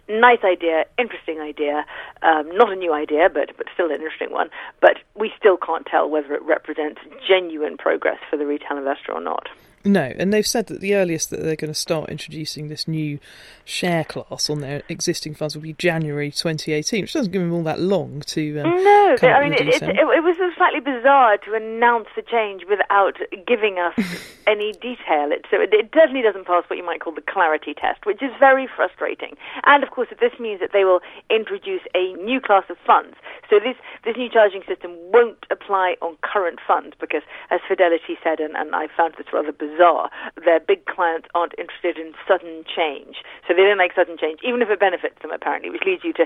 nice 0.07 0.43
idea, 0.43 0.85
interesting 0.97 1.39
idea, 1.39 1.85
um, 2.21 2.55
not 2.55 2.71
a 2.71 2.75
new 2.75 2.93
idea, 2.93 3.29
but 3.33 3.55
but 3.57 3.67
still 3.74 3.88
an 3.88 3.93
interesting 3.93 4.31
one. 4.31 4.50
But 4.81 4.97
we 5.15 5.31
still 5.38 5.57
can't 5.57 5.85
tell 5.85 6.09
whether 6.09 6.33
it 6.33 6.41
represents 6.43 7.01
genuine 7.27 7.77
progress 7.77 8.19
for 8.29 8.38
the 8.38 8.45
retail 8.45 8.77
investor 8.77 9.12
or 9.13 9.21
not. 9.21 9.47
No, 9.86 10.12
and 10.18 10.34
they've 10.34 10.46
said 10.46 10.68
that 10.68 10.82
the 10.82 10.96
earliest 10.96 11.30
that 11.30 11.42
they're 11.44 11.56
going 11.56 11.72
to 11.72 11.80
start 11.80 12.10
introducing 12.10 12.68
this 12.68 12.88
new 12.88 13.20
share 13.63 14.04
class 14.04 14.50
on 14.50 14.62
their 14.62 14.82
existing 14.89 15.36
funds 15.36 15.56
will 15.56 15.62
be 15.62 15.74
January 15.74 16.32
2018, 16.32 17.04
which 17.04 17.13
doesn't 17.13 17.32
give 17.32 17.42
them 17.42 17.54
all 17.54 17.63
that 17.63 17.80
long 17.80 18.22
to. 18.22 18.60
Um, 18.60 18.84
no, 18.84 19.15
I 19.22 19.44
mean, 19.44 19.54
it, 19.54 19.62
it, 19.62 19.84
it, 19.84 20.24
was 20.24 20.36
slightly 20.58 20.80
bizarre 20.80 21.38
to 21.38 21.54
announce 21.54 22.08
the 22.15 22.24
change 22.24 22.63
without 22.68 23.18
giving 23.46 23.77
us 23.77 23.94
any 24.48 24.74
detail. 24.74 25.32
It, 25.32 25.46
so 25.51 25.62
it, 25.62 25.72
it 25.72 25.89
certainly 25.94 26.24
doesn't 26.24 26.48
pass 26.48 26.63
what 26.68 26.77
you 26.77 26.86
might 26.86 27.01
call 27.01 27.13
the 27.13 27.22
clarity 27.22 27.75
test, 27.75 28.06
which 28.06 28.24
is 28.24 28.32
very 28.39 28.68
frustrating. 28.68 29.38
And 29.65 29.84
of 29.84 29.92
course, 29.92 30.10
this 30.20 30.34
means 30.39 30.62
that 30.62 30.72
they 30.74 30.84
will 30.84 31.01
introduce 31.30 31.82
a 31.94 32.13
new 32.13 32.42
class 32.42 32.63
of 32.70 32.77
funds. 32.86 33.18
So 33.50 33.60
this 33.60 33.75
this 34.04 34.18
new 34.18 34.30
charging 34.30 34.63
system 34.68 34.92
won't 35.12 35.46
apply 35.51 35.96
on 36.01 36.18
current 36.22 36.60
funds 36.65 36.96
because, 37.00 37.22
as 37.51 37.60
Fidelity 37.68 38.18
said, 38.24 38.39
and, 38.39 38.56
and 38.56 38.75
I 38.75 38.88
found 38.98 39.13
this 39.18 39.27
rather 39.32 39.51
bizarre, 39.51 39.75
their 39.77 40.60
big 40.60 40.86
clients 40.86 41.27
aren't 41.36 41.53
interested 41.58 41.98
in 41.98 42.13
sudden 42.27 42.63
change. 42.65 43.22
So 43.48 43.53
they 43.53 43.63
don't 43.63 43.77
like 43.77 43.94
sudden 43.96 44.17
change, 44.17 44.39
even 44.44 44.62
if 44.62 44.70
it 44.70 44.79
benefits 44.79 45.15
them, 45.22 45.32
apparently, 45.32 45.70
which 45.70 45.84
leads 45.86 46.03
you 46.03 46.13
to 46.13 46.25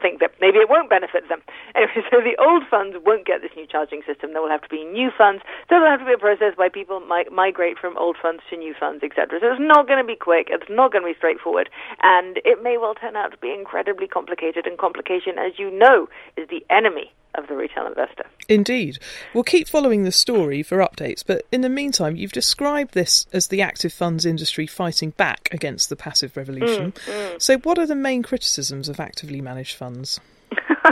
think 0.00 0.20
that 0.20 0.32
maybe 0.40 0.58
it 0.58 0.68
won't 0.68 0.90
benefit 0.90 1.28
them. 1.28 1.42
Anyway, 1.74 2.04
so 2.10 2.20
the 2.20 2.36
old 2.38 2.64
funds 2.68 2.96
won't 3.04 3.26
get 3.26 3.42
this 3.42 3.52
new 3.56 3.66
charging 3.66 4.02
system. 4.06 4.32
There 4.32 4.42
will 4.42 4.52
have 4.52 4.62
to 4.62 4.68
be 4.68 4.84
new 4.84 5.10
funds. 5.16 5.42
So 5.68 5.80
there'll 5.80 5.90
have 5.90 6.00
to 6.00 6.06
be 6.06 6.14
a 6.14 6.18
process 6.18 6.54
why 6.56 6.68
people 6.68 7.00
might 7.00 7.32
migrate 7.32 7.78
from 7.78 7.96
old 7.96 8.16
funds 8.20 8.42
to 8.50 8.56
new 8.56 8.74
funds, 8.78 9.02
etc. 9.02 9.40
So 9.40 9.52
it's 9.52 9.60
not 9.60 9.86
going 9.86 9.98
to 9.98 10.06
be 10.06 10.16
quick. 10.16 10.48
It's 10.50 10.68
not 10.68 10.92
going 10.92 11.02
to 11.02 11.10
be 11.10 11.16
straightforward. 11.16 11.70
And 12.02 12.38
it 12.44 12.62
may 12.62 12.78
well 12.78 12.94
turn 12.94 13.16
out 13.16 13.32
to 13.32 13.38
be 13.38 13.52
incredibly 13.52 14.06
complicated. 14.06 14.66
And 14.66 14.78
complication, 14.78 15.38
as 15.38 15.58
you 15.58 15.70
know, 15.70 16.08
is 16.36 16.48
the 16.48 16.64
enemy 16.70 17.12
of 17.36 17.48
the 17.48 17.56
retail 17.56 17.86
investor. 17.86 18.24
Indeed. 18.48 18.98
We'll 19.32 19.44
keep 19.44 19.68
following 19.68 20.04
the 20.04 20.12
story 20.12 20.62
for 20.62 20.78
updates, 20.78 21.24
but 21.26 21.46
in 21.50 21.62
the 21.62 21.68
meantime, 21.68 22.16
you've 22.16 22.32
described 22.32 22.94
this 22.94 23.26
as 23.32 23.48
the 23.48 23.62
active 23.62 23.92
funds 23.92 24.26
industry 24.26 24.66
fighting 24.66 25.10
back 25.10 25.48
against 25.52 25.88
the 25.88 25.96
passive 25.96 26.36
revolution. 26.36 26.92
Mm, 26.92 27.40
So, 27.42 27.58
what 27.58 27.78
are 27.78 27.86
the 27.86 27.94
main 27.94 28.22
criticisms 28.22 28.88
of 28.88 29.00
actively 29.00 29.40
managed 29.40 29.76
funds? 29.76 30.20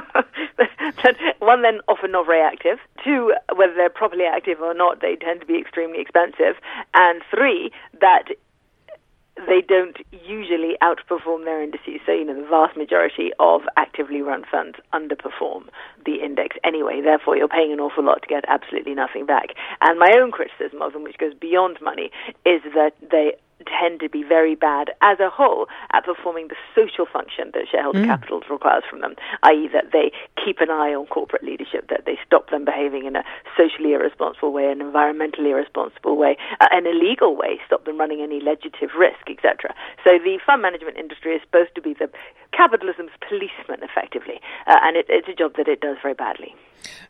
One, 1.41 1.63
then 1.63 1.81
often 1.89 2.13
not 2.13 2.27
very 2.27 2.41
active. 2.41 2.79
Two, 3.05 3.35
whether 3.57 3.75
they're 3.75 3.91
properly 3.91 4.25
active 4.25 4.61
or 4.61 4.75
not, 4.75 5.01
they 5.01 5.17
tend 5.17 5.41
to 5.41 5.47
be 5.47 5.59
extremely 5.59 6.01
expensive. 6.01 6.57
And 6.95 7.21
three, 7.35 7.73
that 8.01 8.29
they 9.37 9.63
don't 9.67 9.97
usually 10.11 10.77
outperform 10.83 11.45
their 11.45 11.63
indices. 11.63 12.01
So, 12.05 12.13
you 12.13 12.25
know, 12.25 12.35
the 12.35 12.49
vast 12.49 12.77
majority 12.77 13.31
of 13.41 13.63
actively 13.77 14.21
run 14.21 14.45
funds 14.51 14.77
underperform 14.93 15.69
the 16.05 16.23
index 16.23 16.57
anyway. 16.65 17.01
Therefore, 17.03 17.37
you're 17.37 17.49
paying 17.49 17.73
an 17.73 17.81
awful 17.81 18.05
lot 18.05 18.23
to 18.23 18.29
get 18.29 18.45
absolutely 18.49 18.95
nothing 18.95 19.25
back. 19.25 19.55
And 19.81 19.99
my 19.99 20.13
own 20.21 20.33
criticism 20.33 20.83
of 20.83 20.93
them, 20.93 21.03
which 21.03 21.19
goes 21.19 21.35
beyond 21.35 21.79
money, 21.81 22.11
is 22.45 22.61
that 22.75 22.93
they 23.11 23.35
tend 23.67 24.01
to 24.01 24.09
be 24.09 24.23
very 24.23 24.55
bad 24.55 24.91
as 25.01 25.21
a 25.21 25.31
whole 25.31 25.67
at 25.93 26.05
performing 26.05 26.49
the 26.49 26.57
social 26.75 27.07
function 27.07 27.51
that 27.55 27.69
shareholder 27.71 28.05
capital 28.05 28.43
requires 28.51 28.85
from 28.89 29.01
them, 29.01 29.15
i.e., 29.45 29.69
that 29.73 29.93
they 29.93 30.13
keep 30.43 30.61
an 30.61 30.71
eye 30.71 30.95
on 30.95 31.07
corporate 31.07 31.43
leadership, 31.43 31.89
that 31.89 32.05
they 32.07 32.19
stop 32.25 32.51
them 32.51 32.65
behaving 32.65 33.05
in 33.07 33.17
a 33.17 33.25
socially 33.57 33.93
irresponsible 33.93 34.53
way, 34.53 34.71
an 34.71 34.79
environmentally 34.79 35.51
irresponsible 35.51 36.17
way, 36.17 36.37
uh, 36.61 36.69
an 36.73 36.87
illegal 36.87 37.37
way, 37.37 37.61
stop 37.67 37.85
them 37.85 37.99
running 37.99 38.21
any 38.21 38.41
legislative 38.41 38.91
risk, 38.99 39.29
etc. 39.29 39.75
So 40.05 40.19
the 40.19 40.39
fund 40.45 40.63
management 40.63 40.97
industry 40.97 41.35
is 41.35 41.43
supposed 41.43 41.75
to 41.75 41.83
be 41.83 41.95
the 41.95 42.11
capitalism's 42.53 43.13
policeman, 43.27 43.83
effectively, 43.83 44.41
uh, 44.67 44.79
and 44.83 44.97
it, 44.97 45.07
it's 45.09 45.29
a 45.29 45.35
job 45.35 45.57
that 45.57 45.69
it 45.69 45.81
does 45.81 45.97
very 46.03 46.15
badly. 46.15 46.55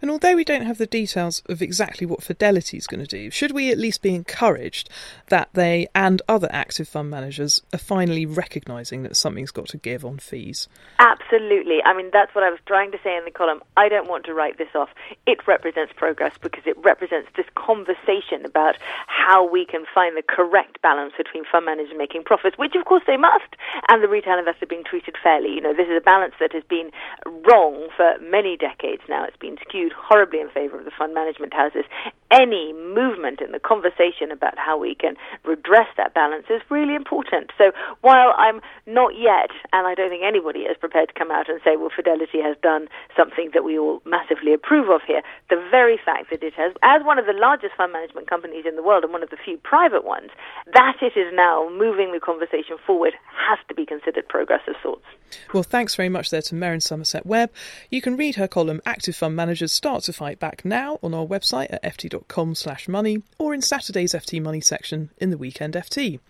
And 0.00 0.10
although 0.10 0.34
we 0.34 0.44
don't 0.44 0.66
have 0.66 0.78
the 0.78 0.86
details 0.86 1.42
of 1.46 1.62
exactly 1.62 2.06
what 2.06 2.22
Fidelity 2.22 2.76
is 2.76 2.86
going 2.86 3.04
to 3.04 3.06
do, 3.06 3.30
should 3.30 3.52
we 3.52 3.70
at 3.70 3.78
least 3.78 4.02
be 4.02 4.14
encouraged 4.14 4.88
that 5.28 5.48
they 5.54 5.88
and 5.94 6.22
other 6.28 6.48
active 6.50 6.88
fund 6.88 7.10
managers 7.10 7.62
are 7.72 7.78
finally 7.78 8.26
recognising 8.26 9.02
that 9.02 9.16
something's 9.16 9.50
got 9.50 9.68
to 9.68 9.78
give 9.78 10.04
on 10.04 10.18
fees? 10.18 10.68
Absolutely. 10.98 11.82
I 11.84 11.96
mean, 11.96 12.10
that's 12.12 12.34
what 12.34 12.44
I 12.44 12.50
was 12.50 12.60
trying 12.66 12.92
to 12.92 12.98
say 13.02 13.16
in 13.16 13.24
the 13.24 13.30
column. 13.30 13.62
I 13.76 13.88
don't 13.88 14.08
want 14.08 14.24
to 14.26 14.34
write 14.34 14.58
this 14.58 14.74
off. 14.74 14.90
It 15.26 15.46
represents 15.46 15.92
progress 15.96 16.34
because 16.40 16.64
it 16.66 16.76
represents 16.84 17.28
this 17.36 17.46
conversation 17.54 18.44
about 18.44 18.76
how 19.06 19.48
we 19.48 19.64
can 19.64 19.84
find 19.94 20.16
the 20.16 20.22
correct 20.22 20.80
balance 20.82 21.12
between 21.16 21.44
fund 21.50 21.66
managers 21.66 21.94
making 21.96 22.24
profits, 22.24 22.58
which 22.58 22.74
of 22.74 22.84
course 22.84 23.02
they 23.06 23.16
must, 23.16 23.56
and 23.88 24.02
the 24.02 24.08
retail 24.08 24.38
investor 24.38 24.66
being 24.66 24.84
treated 24.84 25.16
fairly. 25.22 25.50
You 25.50 25.60
know, 25.60 25.74
this 25.74 25.88
is 25.88 25.96
a 25.96 26.00
balance 26.00 26.34
that 26.40 26.52
has 26.52 26.64
been 26.64 26.90
wrong 27.26 27.88
for 27.96 28.18
many 28.20 28.56
decades 28.56 29.02
now. 29.08 29.24
It's 29.24 29.36
been 29.36 29.56
skewed 29.66 29.92
horribly 29.92 30.40
in 30.40 30.48
favor 30.50 30.78
of 30.78 30.84
the 30.84 30.90
fund 30.96 31.14
management 31.14 31.54
houses. 31.54 31.84
Any 32.30 32.72
movement 32.72 33.40
in 33.40 33.52
the 33.52 33.58
conversation 33.58 34.30
about 34.30 34.56
how 34.56 34.78
we 34.78 34.94
can 34.94 35.16
redress 35.44 35.88
that 35.96 36.14
balance 36.14 36.46
is 36.48 36.62
really 36.70 36.94
important. 36.94 37.50
So 37.58 37.72
while 38.00 38.32
I'm 38.38 38.60
not 38.86 39.12
yet, 39.18 39.50
and 39.72 39.86
I 39.86 39.94
don't 39.94 40.08
think 40.08 40.24
anybody 40.24 40.60
is 40.60 40.76
prepared 40.78 41.08
to 41.08 41.14
come 41.14 41.30
out 41.30 41.48
and 41.48 41.60
say, 41.64 41.76
well, 41.76 41.90
Fidelity 41.94 42.40
has 42.40 42.56
done 42.62 42.88
something 43.16 43.50
that 43.52 43.64
we 43.64 43.78
all 43.78 44.00
massively 44.06 44.54
approve 44.54 44.88
of 44.88 45.02
here, 45.06 45.22
the 45.50 45.62
very 45.70 45.98
fact 46.02 46.30
that 46.30 46.42
it 46.42 46.54
has, 46.54 46.72
as 46.82 47.04
one 47.04 47.18
of 47.18 47.26
the 47.26 47.34
largest 47.34 47.74
fund 47.76 47.92
management 47.92 48.28
companies 48.28 48.64
in 48.66 48.76
the 48.76 48.82
world 48.82 49.04
and 49.04 49.12
one 49.12 49.22
of 49.22 49.30
the 49.30 49.36
few 49.36 49.58
private 49.58 50.04
ones, 50.04 50.30
that 50.72 50.96
it 51.02 51.16
is 51.16 51.32
now 51.34 51.68
moving 51.70 52.12
the 52.12 52.20
conversation 52.20 52.76
forward 52.86 53.12
has 53.48 53.58
to 53.68 53.74
be 53.74 53.84
considered 53.84 54.26
progress 54.28 54.62
of 54.66 54.74
sorts. 54.82 55.04
Well, 55.52 55.62
thanks 55.62 55.94
very 55.94 56.08
much 56.08 56.30
there 56.30 56.42
to 56.42 56.54
Merryn 56.54 56.82
Somerset 56.82 57.26
Webb. 57.26 57.50
You 57.90 58.00
can 58.00 58.16
read 58.16 58.36
her 58.36 58.48
column 58.48 58.80
Active 58.86 59.16
Fund 59.16 59.36
Managers 59.52 59.72
Start 59.72 60.04
to 60.04 60.14
Fight 60.14 60.38
Back 60.38 60.64
now 60.64 60.98
on 61.02 61.12
our 61.12 61.26
website 61.26 61.70
at 61.70 61.82
ft.com 61.82 62.54
slash 62.54 62.88
money 62.88 63.22
or 63.38 63.52
in 63.52 63.60
Saturday's 63.60 64.14
FT 64.14 64.40
Money 64.40 64.62
section 64.62 65.10
in 65.18 65.28
the 65.28 65.36
Weekend 65.36 65.74
FT. 65.74 66.20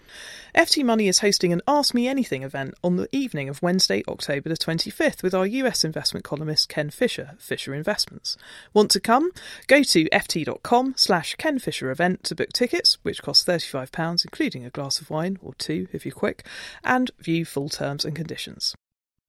FT 0.56 0.84
Money 0.84 1.06
is 1.06 1.20
hosting 1.20 1.52
an 1.52 1.62
Ask 1.68 1.94
Me 1.94 2.08
Anything 2.08 2.42
event 2.42 2.74
on 2.82 2.96
the 2.96 3.08
evening 3.12 3.48
of 3.48 3.62
Wednesday, 3.62 4.02
October 4.08 4.48
the 4.48 4.56
25th 4.56 5.22
with 5.22 5.36
our 5.36 5.46
US 5.46 5.84
investment 5.84 6.24
columnist 6.24 6.68
Ken 6.68 6.90
Fisher, 6.90 7.36
Fisher 7.38 7.72
Investments. 7.72 8.36
Want 8.74 8.90
to 8.90 8.98
come? 8.98 9.30
Go 9.68 9.84
to 9.84 10.08
ft.com 10.10 10.94
slash 10.96 11.36
Ken 11.36 11.60
Fisher 11.60 11.92
event 11.92 12.24
to 12.24 12.34
book 12.34 12.52
tickets, 12.52 12.98
which 13.02 13.22
cost 13.22 13.46
£35, 13.46 14.24
including 14.24 14.64
a 14.64 14.70
glass 14.70 15.00
of 15.00 15.10
wine 15.10 15.38
or 15.40 15.54
two 15.54 15.86
if 15.92 16.04
you're 16.04 16.12
quick, 16.12 16.44
and 16.82 17.12
view 17.20 17.44
full 17.44 17.68
terms 17.68 18.04
and 18.04 18.16
conditions. 18.16 18.74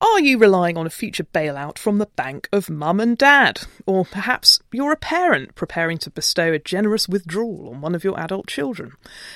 Are 0.04 0.20
you 0.20 0.38
relying 0.38 0.78
on 0.78 0.86
a 0.86 0.90
future 0.90 1.24
bailout 1.24 1.78
from 1.78 1.98
the 1.98 2.08
bank 2.08 2.50
of 2.52 2.70
mum 2.70 3.00
and 3.00 3.18
dad? 3.18 3.62
Or 3.86 4.04
perhaps 4.04 4.60
you're 4.70 4.92
a 4.92 4.98
parent 4.98 5.56
preparing 5.56 5.98
to 6.00 6.10
bestow 6.10 6.52
a 6.52 6.60
generous 6.60 7.08
withdrawal 7.08 7.70
on 7.70 7.80
one 7.80 7.96
of 7.96 8.04
your 8.04 8.20
adult 8.20 8.48
children? 8.48 8.92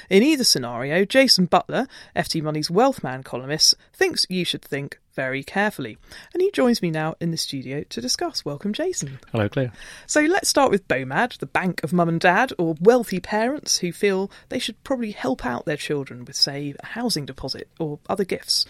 In 0.10 0.24
either 0.24 0.44
scenario, 0.44 1.06
Jason 1.06 1.46
Butler, 1.46 1.88
FT 2.18 2.44
Money's 2.44 2.70
wealth 2.70 3.02
man 3.02 3.24
columnist, 3.24 3.76
thinks 3.94 4.26
you 4.30 4.44
should 4.44 4.62
think 4.62 5.00
very 5.16 5.42
carefully. 5.42 5.98
And 6.34 6.42
he 6.42 6.52
joins 6.52 6.82
me 6.82 6.92
now 6.92 7.16
in 7.22 7.32
the 7.32 7.38
studio 7.38 7.84
to 7.84 8.02
discuss. 8.02 8.44
Welcome, 8.44 8.74
Jason. 8.74 9.20
Hello, 9.32 9.48
Claire. 9.48 9.72
So 10.06 10.20
let's 10.20 10.50
start 10.50 10.70
with 10.70 10.88
BOMAD, 10.90 11.38
the 11.38 11.46
bank 11.46 11.82
of 11.82 11.94
mum 11.94 12.10
and 12.10 12.20
dad, 12.20 12.52
or 12.58 12.76
wealthy 12.82 13.22
parents 13.22 13.78
who 13.78 13.94
feel 13.94 14.30
they 14.50 14.60
should 14.60 14.84
probably 14.84 15.12
help 15.12 15.46
out 15.46 15.64
their 15.66 15.78
children 15.78 16.26
with, 16.26 16.36
say, 16.36 16.76
a 16.78 16.86
housing 16.88 17.26
deposit 17.26 17.70
or 17.80 18.00
other 18.10 18.26
gifts. 18.26 18.66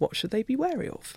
What 0.00 0.16
should 0.16 0.30
they 0.32 0.42
be 0.42 0.56
wary 0.56 0.88
of? 0.88 1.16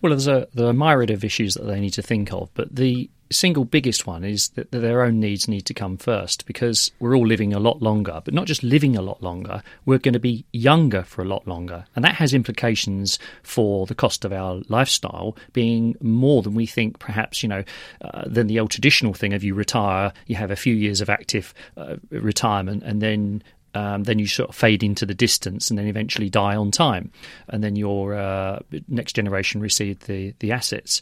Well, 0.00 0.10
there's 0.10 0.28
a 0.28 0.48
there 0.52 0.66
are 0.66 0.72
myriad 0.72 1.10
of 1.10 1.24
issues 1.24 1.54
that 1.54 1.64
they 1.64 1.80
need 1.80 1.94
to 1.94 2.02
think 2.02 2.32
of, 2.32 2.50
but 2.54 2.74
the 2.74 3.08
single 3.30 3.64
biggest 3.64 4.06
one 4.06 4.24
is 4.24 4.50
that 4.50 4.70
their 4.70 5.02
own 5.02 5.18
needs 5.18 5.48
need 5.48 5.62
to 5.62 5.74
come 5.74 5.96
first 5.96 6.46
because 6.46 6.92
we're 7.00 7.16
all 7.16 7.26
living 7.26 7.52
a 7.52 7.58
lot 7.58 7.80
longer, 7.80 8.20
but 8.24 8.34
not 8.34 8.46
just 8.46 8.62
living 8.62 8.96
a 8.96 9.02
lot 9.02 9.22
longer, 9.22 9.62
we're 9.86 9.98
going 9.98 10.12
to 10.12 10.20
be 10.20 10.44
younger 10.52 11.02
for 11.02 11.22
a 11.22 11.24
lot 11.24 11.46
longer. 11.48 11.84
And 11.96 12.04
that 12.04 12.16
has 12.16 12.34
implications 12.34 13.18
for 13.42 13.86
the 13.86 13.94
cost 13.94 14.24
of 14.24 14.32
our 14.32 14.60
lifestyle 14.68 15.36
being 15.52 15.96
more 16.00 16.42
than 16.42 16.54
we 16.54 16.66
think, 16.66 16.98
perhaps, 16.98 17.42
you 17.42 17.48
know, 17.48 17.64
uh, 18.02 18.24
than 18.26 18.46
the 18.48 18.60
old 18.60 18.70
traditional 18.70 19.14
thing 19.14 19.32
of 19.32 19.42
you 19.42 19.54
retire, 19.54 20.12
you 20.26 20.36
have 20.36 20.50
a 20.50 20.56
few 20.56 20.74
years 20.74 21.00
of 21.00 21.08
active 21.08 21.54
uh, 21.76 21.96
retirement, 22.10 22.82
and 22.82 23.00
then 23.00 23.42
um, 23.74 24.04
then 24.04 24.18
you 24.18 24.26
sort 24.26 24.50
of 24.50 24.54
fade 24.54 24.82
into 24.82 25.06
the 25.06 25.14
distance 25.14 25.70
and 25.70 25.78
then 25.78 25.86
eventually 25.86 26.28
die 26.28 26.56
on 26.56 26.70
time. 26.70 27.10
And 27.48 27.62
then 27.62 27.76
your 27.76 28.14
uh, 28.14 28.60
next 28.88 29.14
generation 29.14 29.60
receive 29.60 30.00
the, 30.00 30.34
the 30.40 30.52
assets. 30.52 31.00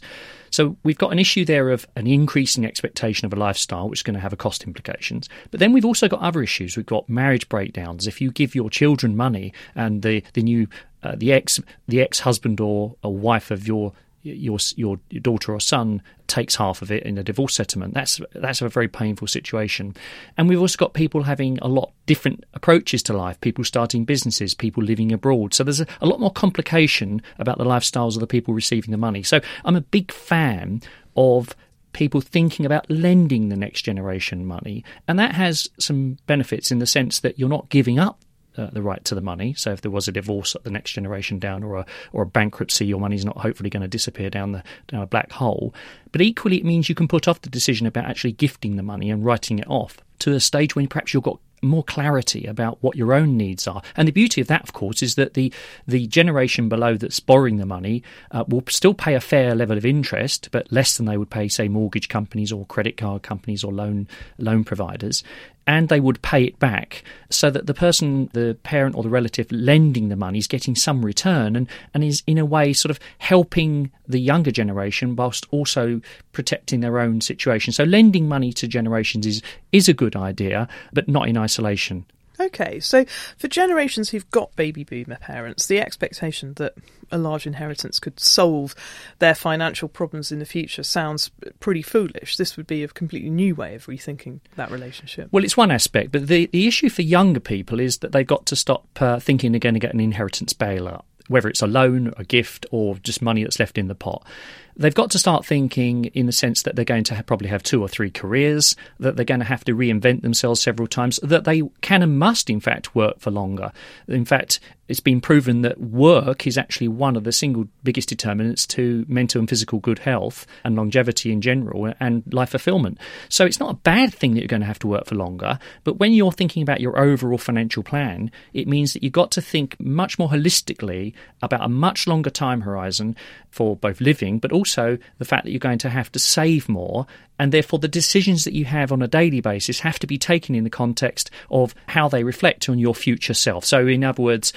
So 0.51 0.77
we've 0.83 0.97
got 0.97 1.11
an 1.11 1.19
issue 1.19 1.45
there 1.45 1.69
of 1.69 1.87
an 1.95 2.07
increasing 2.07 2.65
expectation 2.65 3.25
of 3.25 3.33
a 3.33 3.37
lifestyle, 3.37 3.89
which 3.89 3.99
is 3.99 4.03
going 4.03 4.15
to 4.15 4.19
have 4.19 4.33
a 4.33 4.37
cost 4.37 4.63
implications. 4.63 5.29
But 5.49 5.59
then 5.59 5.73
we've 5.73 5.85
also 5.85 6.07
got 6.07 6.21
other 6.21 6.43
issues. 6.43 6.75
We've 6.75 6.85
got 6.85 7.09
marriage 7.09 7.47
breakdowns. 7.49 8.07
If 8.07 8.21
you 8.21 8.31
give 8.31 8.55
your 8.55 8.69
children 8.69 9.15
money 9.15 9.53
and 9.75 10.01
the 10.01 10.23
the 10.33 10.43
new 10.43 10.67
uh, 11.03 11.15
the 11.17 11.31
ex 11.31 11.59
the 11.87 12.01
ex 12.01 12.19
husband 12.19 12.59
or 12.59 12.95
a 13.01 13.09
wife 13.09 13.49
of 13.49 13.67
your 13.67 13.93
your 14.23 14.57
your 14.75 14.97
daughter 15.21 15.53
or 15.53 15.59
son 15.59 16.01
takes 16.27 16.55
half 16.55 16.81
of 16.81 16.91
it 16.91 17.03
in 17.03 17.17
a 17.17 17.23
divorce 17.23 17.55
settlement. 17.55 17.93
That's 17.93 18.21
that's 18.33 18.61
a 18.61 18.69
very 18.69 18.87
painful 18.87 19.27
situation. 19.27 19.95
And 20.37 20.47
we've 20.47 20.59
also 20.59 20.77
got 20.77 20.93
people 20.93 21.23
having 21.23 21.59
a 21.59 21.67
lot 21.67 21.91
different 22.05 22.43
approaches 22.53 23.03
to 23.03 23.13
life. 23.13 23.39
People 23.41 23.63
starting 23.63 24.05
businesses, 24.05 24.53
people 24.53 24.83
living 24.83 25.11
abroad. 25.11 25.53
So 25.53 25.63
there's 25.63 25.81
a, 25.81 25.87
a 26.01 26.07
lot 26.07 26.19
more 26.19 26.31
complication 26.31 27.21
about 27.39 27.57
the 27.57 27.65
lifestyles 27.65 28.15
of 28.15 28.21
the 28.21 28.27
people 28.27 28.53
receiving 28.53 28.91
the 28.91 28.97
money. 28.97 29.23
So 29.23 29.41
I'm 29.65 29.75
a 29.75 29.81
big 29.81 30.11
fan 30.11 30.81
of 31.15 31.55
people 31.93 32.21
thinking 32.21 32.65
about 32.65 32.89
lending 32.89 33.49
the 33.49 33.57
next 33.57 33.81
generation 33.81 34.45
money. 34.45 34.83
And 35.07 35.19
that 35.19 35.35
has 35.35 35.69
some 35.77 36.17
benefits 36.25 36.71
in 36.71 36.79
the 36.79 36.85
sense 36.85 37.19
that 37.19 37.37
you're 37.37 37.49
not 37.49 37.69
giving 37.69 37.99
up 37.99 38.23
uh, 38.57 38.67
the 38.71 38.81
right 38.81 39.03
to 39.05 39.15
the 39.15 39.21
money. 39.21 39.53
So 39.53 39.71
if 39.71 39.81
there 39.81 39.91
was 39.91 40.07
a 40.07 40.11
divorce 40.11 40.55
at 40.55 40.63
the 40.63 40.71
next 40.71 40.91
generation 40.91 41.39
down 41.39 41.63
or 41.63 41.77
a 41.77 41.85
or 42.13 42.23
a 42.23 42.27
bankruptcy, 42.27 42.85
your 42.85 42.99
money's 42.99 43.25
not 43.25 43.37
hopefully 43.37 43.69
going 43.69 43.81
to 43.81 43.87
disappear 43.87 44.29
down 44.29 44.51
the 44.51 44.63
down 44.87 45.01
a 45.01 45.07
black 45.07 45.31
hole. 45.31 45.73
But 46.11 46.21
equally, 46.21 46.57
it 46.57 46.65
means 46.65 46.89
you 46.89 46.95
can 46.95 47.07
put 47.07 47.27
off 47.27 47.41
the 47.41 47.49
decision 47.49 47.87
about 47.87 48.05
actually 48.05 48.33
gifting 48.33 48.75
the 48.75 48.83
money 48.83 49.09
and 49.09 49.23
writing 49.23 49.59
it 49.59 49.67
off 49.67 49.99
to 50.19 50.33
a 50.33 50.39
stage 50.39 50.75
when 50.75 50.87
perhaps 50.87 51.13
you've 51.13 51.23
got 51.23 51.39
more 51.61 51.83
clarity 51.83 52.45
about 52.45 52.77
what 52.81 52.95
your 52.95 53.13
own 53.13 53.37
needs 53.37 53.67
are. 53.67 53.81
And 53.95 54.07
the 54.07 54.11
beauty 54.11 54.41
of 54.41 54.47
that, 54.47 54.63
of 54.63 54.73
course, 54.73 55.03
is 55.03 55.15
that 55.15 55.33
the 55.33 55.53
the 55.87 56.07
generation 56.07 56.69
below 56.69 56.95
that's 56.95 57.19
borrowing 57.19 57.57
the 57.57 57.65
money 57.65 58.03
uh, 58.31 58.43
will 58.47 58.63
still 58.67 58.93
pay 58.93 59.13
a 59.13 59.21
fair 59.21 59.55
level 59.55 59.77
of 59.77 59.85
interest, 59.85 60.49
but 60.51 60.71
less 60.71 60.97
than 60.97 61.05
they 61.05 61.17
would 61.17 61.29
pay, 61.29 61.47
say, 61.47 61.67
mortgage 61.67 62.09
companies 62.09 62.51
or 62.51 62.65
credit 62.65 62.97
card 62.97 63.21
companies 63.21 63.63
or 63.63 63.71
loan 63.71 64.07
loan 64.37 64.63
providers 64.63 65.23
and 65.67 65.89
they 65.89 65.99
would 65.99 66.21
pay 66.21 66.43
it 66.43 66.57
back 66.59 67.03
so 67.29 67.49
that 67.49 67.67
the 67.67 67.73
person, 67.73 68.29
the 68.33 68.57
parent 68.63 68.95
or 68.95 69.03
the 69.03 69.09
relative 69.09 69.51
lending 69.51 70.09
the 70.09 70.15
money 70.15 70.39
is 70.39 70.47
getting 70.47 70.75
some 70.75 71.05
return 71.05 71.55
and, 71.55 71.67
and 71.93 72.03
is 72.03 72.23
in 72.25 72.37
a 72.37 72.45
way 72.45 72.73
sort 72.73 72.89
of 72.89 72.99
helping 73.19 73.91
the 74.07 74.19
younger 74.19 74.51
generation 74.51 75.15
whilst 75.15 75.45
also 75.51 76.01
protecting 76.31 76.79
their 76.79 76.99
own 76.99 77.21
situation. 77.21 77.73
So 77.73 77.83
lending 77.83 78.27
money 78.27 78.51
to 78.53 78.67
generations 78.67 79.25
is, 79.25 79.41
is 79.71 79.87
a 79.87 79.93
good 79.93 80.15
idea, 80.15 80.67
but 80.93 81.07
not 81.07 81.27
in 81.27 81.37
isolation. 81.37 82.05
Okay, 82.41 82.79
so 82.79 83.05
for 83.37 83.47
generations 83.47 84.09
who've 84.09 84.29
got 84.31 84.55
baby 84.55 84.83
boomer 84.83 85.17
parents, 85.17 85.67
the 85.67 85.79
expectation 85.79 86.53
that 86.55 86.73
a 87.11 87.17
large 87.17 87.45
inheritance 87.45 87.99
could 87.99 88.19
solve 88.19 88.73
their 89.19 89.35
financial 89.35 89.87
problems 89.87 90.31
in 90.31 90.39
the 90.39 90.45
future 90.45 90.83
sounds 90.83 91.29
pretty 91.59 91.81
foolish. 91.81 92.37
This 92.37 92.57
would 92.57 92.67
be 92.67 92.83
a 92.83 92.87
completely 92.87 93.29
new 93.29 93.53
way 93.53 93.75
of 93.75 93.85
rethinking 93.85 94.39
that 94.55 94.71
relationship. 94.71 95.29
Well, 95.31 95.43
it's 95.43 95.57
one 95.57 95.71
aspect, 95.71 96.11
but 96.11 96.27
the, 96.27 96.47
the 96.47 96.67
issue 96.67 96.89
for 96.89 97.03
younger 97.03 97.39
people 97.39 97.79
is 97.79 97.99
that 97.99 98.11
they've 98.11 98.25
got 98.25 98.45
to 98.47 98.55
stop 98.55 98.87
uh, 98.99 99.19
thinking 99.19 99.51
they're 99.51 99.59
going 99.59 99.75
to 99.75 99.79
get 99.79 99.93
an 99.93 99.99
inheritance 99.99 100.53
bailout 100.53 101.03
whether 101.27 101.47
it's 101.47 101.61
a 101.61 101.67
loan, 101.67 102.13
a 102.17 102.25
gift, 102.25 102.65
or 102.71 102.95
just 102.97 103.21
money 103.21 103.43
that's 103.43 103.59
left 103.59 103.77
in 103.77 103.87
the 103.87 103.95
pot 103.95 104.25
they've 104.75 104.93
got 104.93 105.11
to 105.11 105.19
start 105.19 105.45
thinking 105.45 106.05
in 106.05 106.25
the 106.25 106.31
sense 106.31 106.63
that 106.63 106.75
they're 106.75 106.85
going 106.85 107.03
to 107.05 107.15
have, 107.15 107.25
probably 107.25 107.49
have 107.49 107.63
two 107.63 107.81
or 107.81 107.87
three 107.87 108.11
careers, 108.11 108.75
that 108.99 109.15
they're 109.15 109.25
going 109.25 109.39
to 109.39 109.45
have 109.45 109.63
to 109.65 109.75
reinvent 109.75 110.21
themselves 110.21 110.61
several 110.61 110.87
times, 110.87 111.19
that 111.23 111.43
they 111.43 111.63
can 111.81 112.03
and 112.03 112.17
must, 112.19 112.49
in 112.49 112.59
fact, 112.59 112.95
work 112.95 113.19
for 113.19 113.31
longer. 113.31 113.71
In 114.07 114.25
fact, 114.25 114.59
it's 114.91 114.99
been 114.99 115.21
proven 115.21 115.61
that 115.61 115.79
work 115.79 116.45
is 116.45 116.57
actually 116.57 116.89
one 116.89 117.15
of 117.15 117.23
the 117.23 117.31
single 117.31 117.65
biggest 117.81 118.09
determinants 118.09 118.67
to 118.67 119.05
mental 119.07 119.39
and 119.39 119.47
physical 119.47 119.79
good 119.79 119.99
health 119.99 120.45
and 120.65 120.75
longevity 120.75 121.31
in 121.31 121.39
general 121.39 121.93
and 122.01 122.23
life 122.33 122.49
fulfillment. 122.49 122.97
So 123.29 123.45
it's 123.45 123.59
not 123.59 123.71
a 123.71 123.75
bad 123.75 124.13
thing 124.13 124.33
that 124.33 124.41
you're 124.41 124.49
going 124.49 124.61
to 124.61 124.67
have 124.67 124.79
to 124.79 124.87
work 124.87 125.05
for 125.05 125.15
longer, 125.15 125.59
but 125.85 125.97
when 125.99 126.11
you're 126.11 126.33
thinking 126.33 126.61
about 126.61 126.81
your 126.81 126.99
overall 126.99 127.37
financial 127.37 127.83
plan, 127.83 128.31
it 128.53 128.67
means 128.67 128.91
that 128.91 129.01
you've 129.01 129.13
got 129.13 129.31
to 129.31 129.41
think 129.41 129.79
much 129.79 130.19
more 130.19 130.27
holistically 130.27 131.13
about 131.41 131.63
a 131.63 131.69
much 131.69 132.05
longer 132.05 132.29
time 132.29 132.59
horizon 132.59 133.15
for 133.49 133.77
both 133.77 134.01
living, 134.01 134.39
but 134.39 134.51
also 134.51 134.60
the 134.63 135.25
fact 135.25 135.45
that 135.45 135.51
you're 135.51 135.59
going 135.59 135.77
to 135.79 135.89
have 135.89 136.11
to 136.11 136.19
save 136.19 136.69
more 136.69 137.05
and 137.39 137.51
therefore 137.51 137.79
the 137.79 137.87
decisions 137.87 138.43
that 138.43 138.53
you 138.53 138.65
have 138.65 138.91
on 138.91 139.01
a 139.01 139.07
daily 139.07 139.41
basis 139.41 139.79
have 139.79 139.97
to 139.99 140.07
be 140.07 140.17
taken 140.17 140.53
in 140.53 140.63
the 140.63 140.69
context 140.69 141.31
of 141.49 141.73
how 141.87 142.07
they 142.07 142.23
reflect 142.23 142.69
on 142.69 142.77
your 142.77 142.93
future 142.93 143.33
self. 143.33 143.65
So, 143.65 143.87
in 143.87 144.03
other 144.03 144.21
words, 144.21 144.53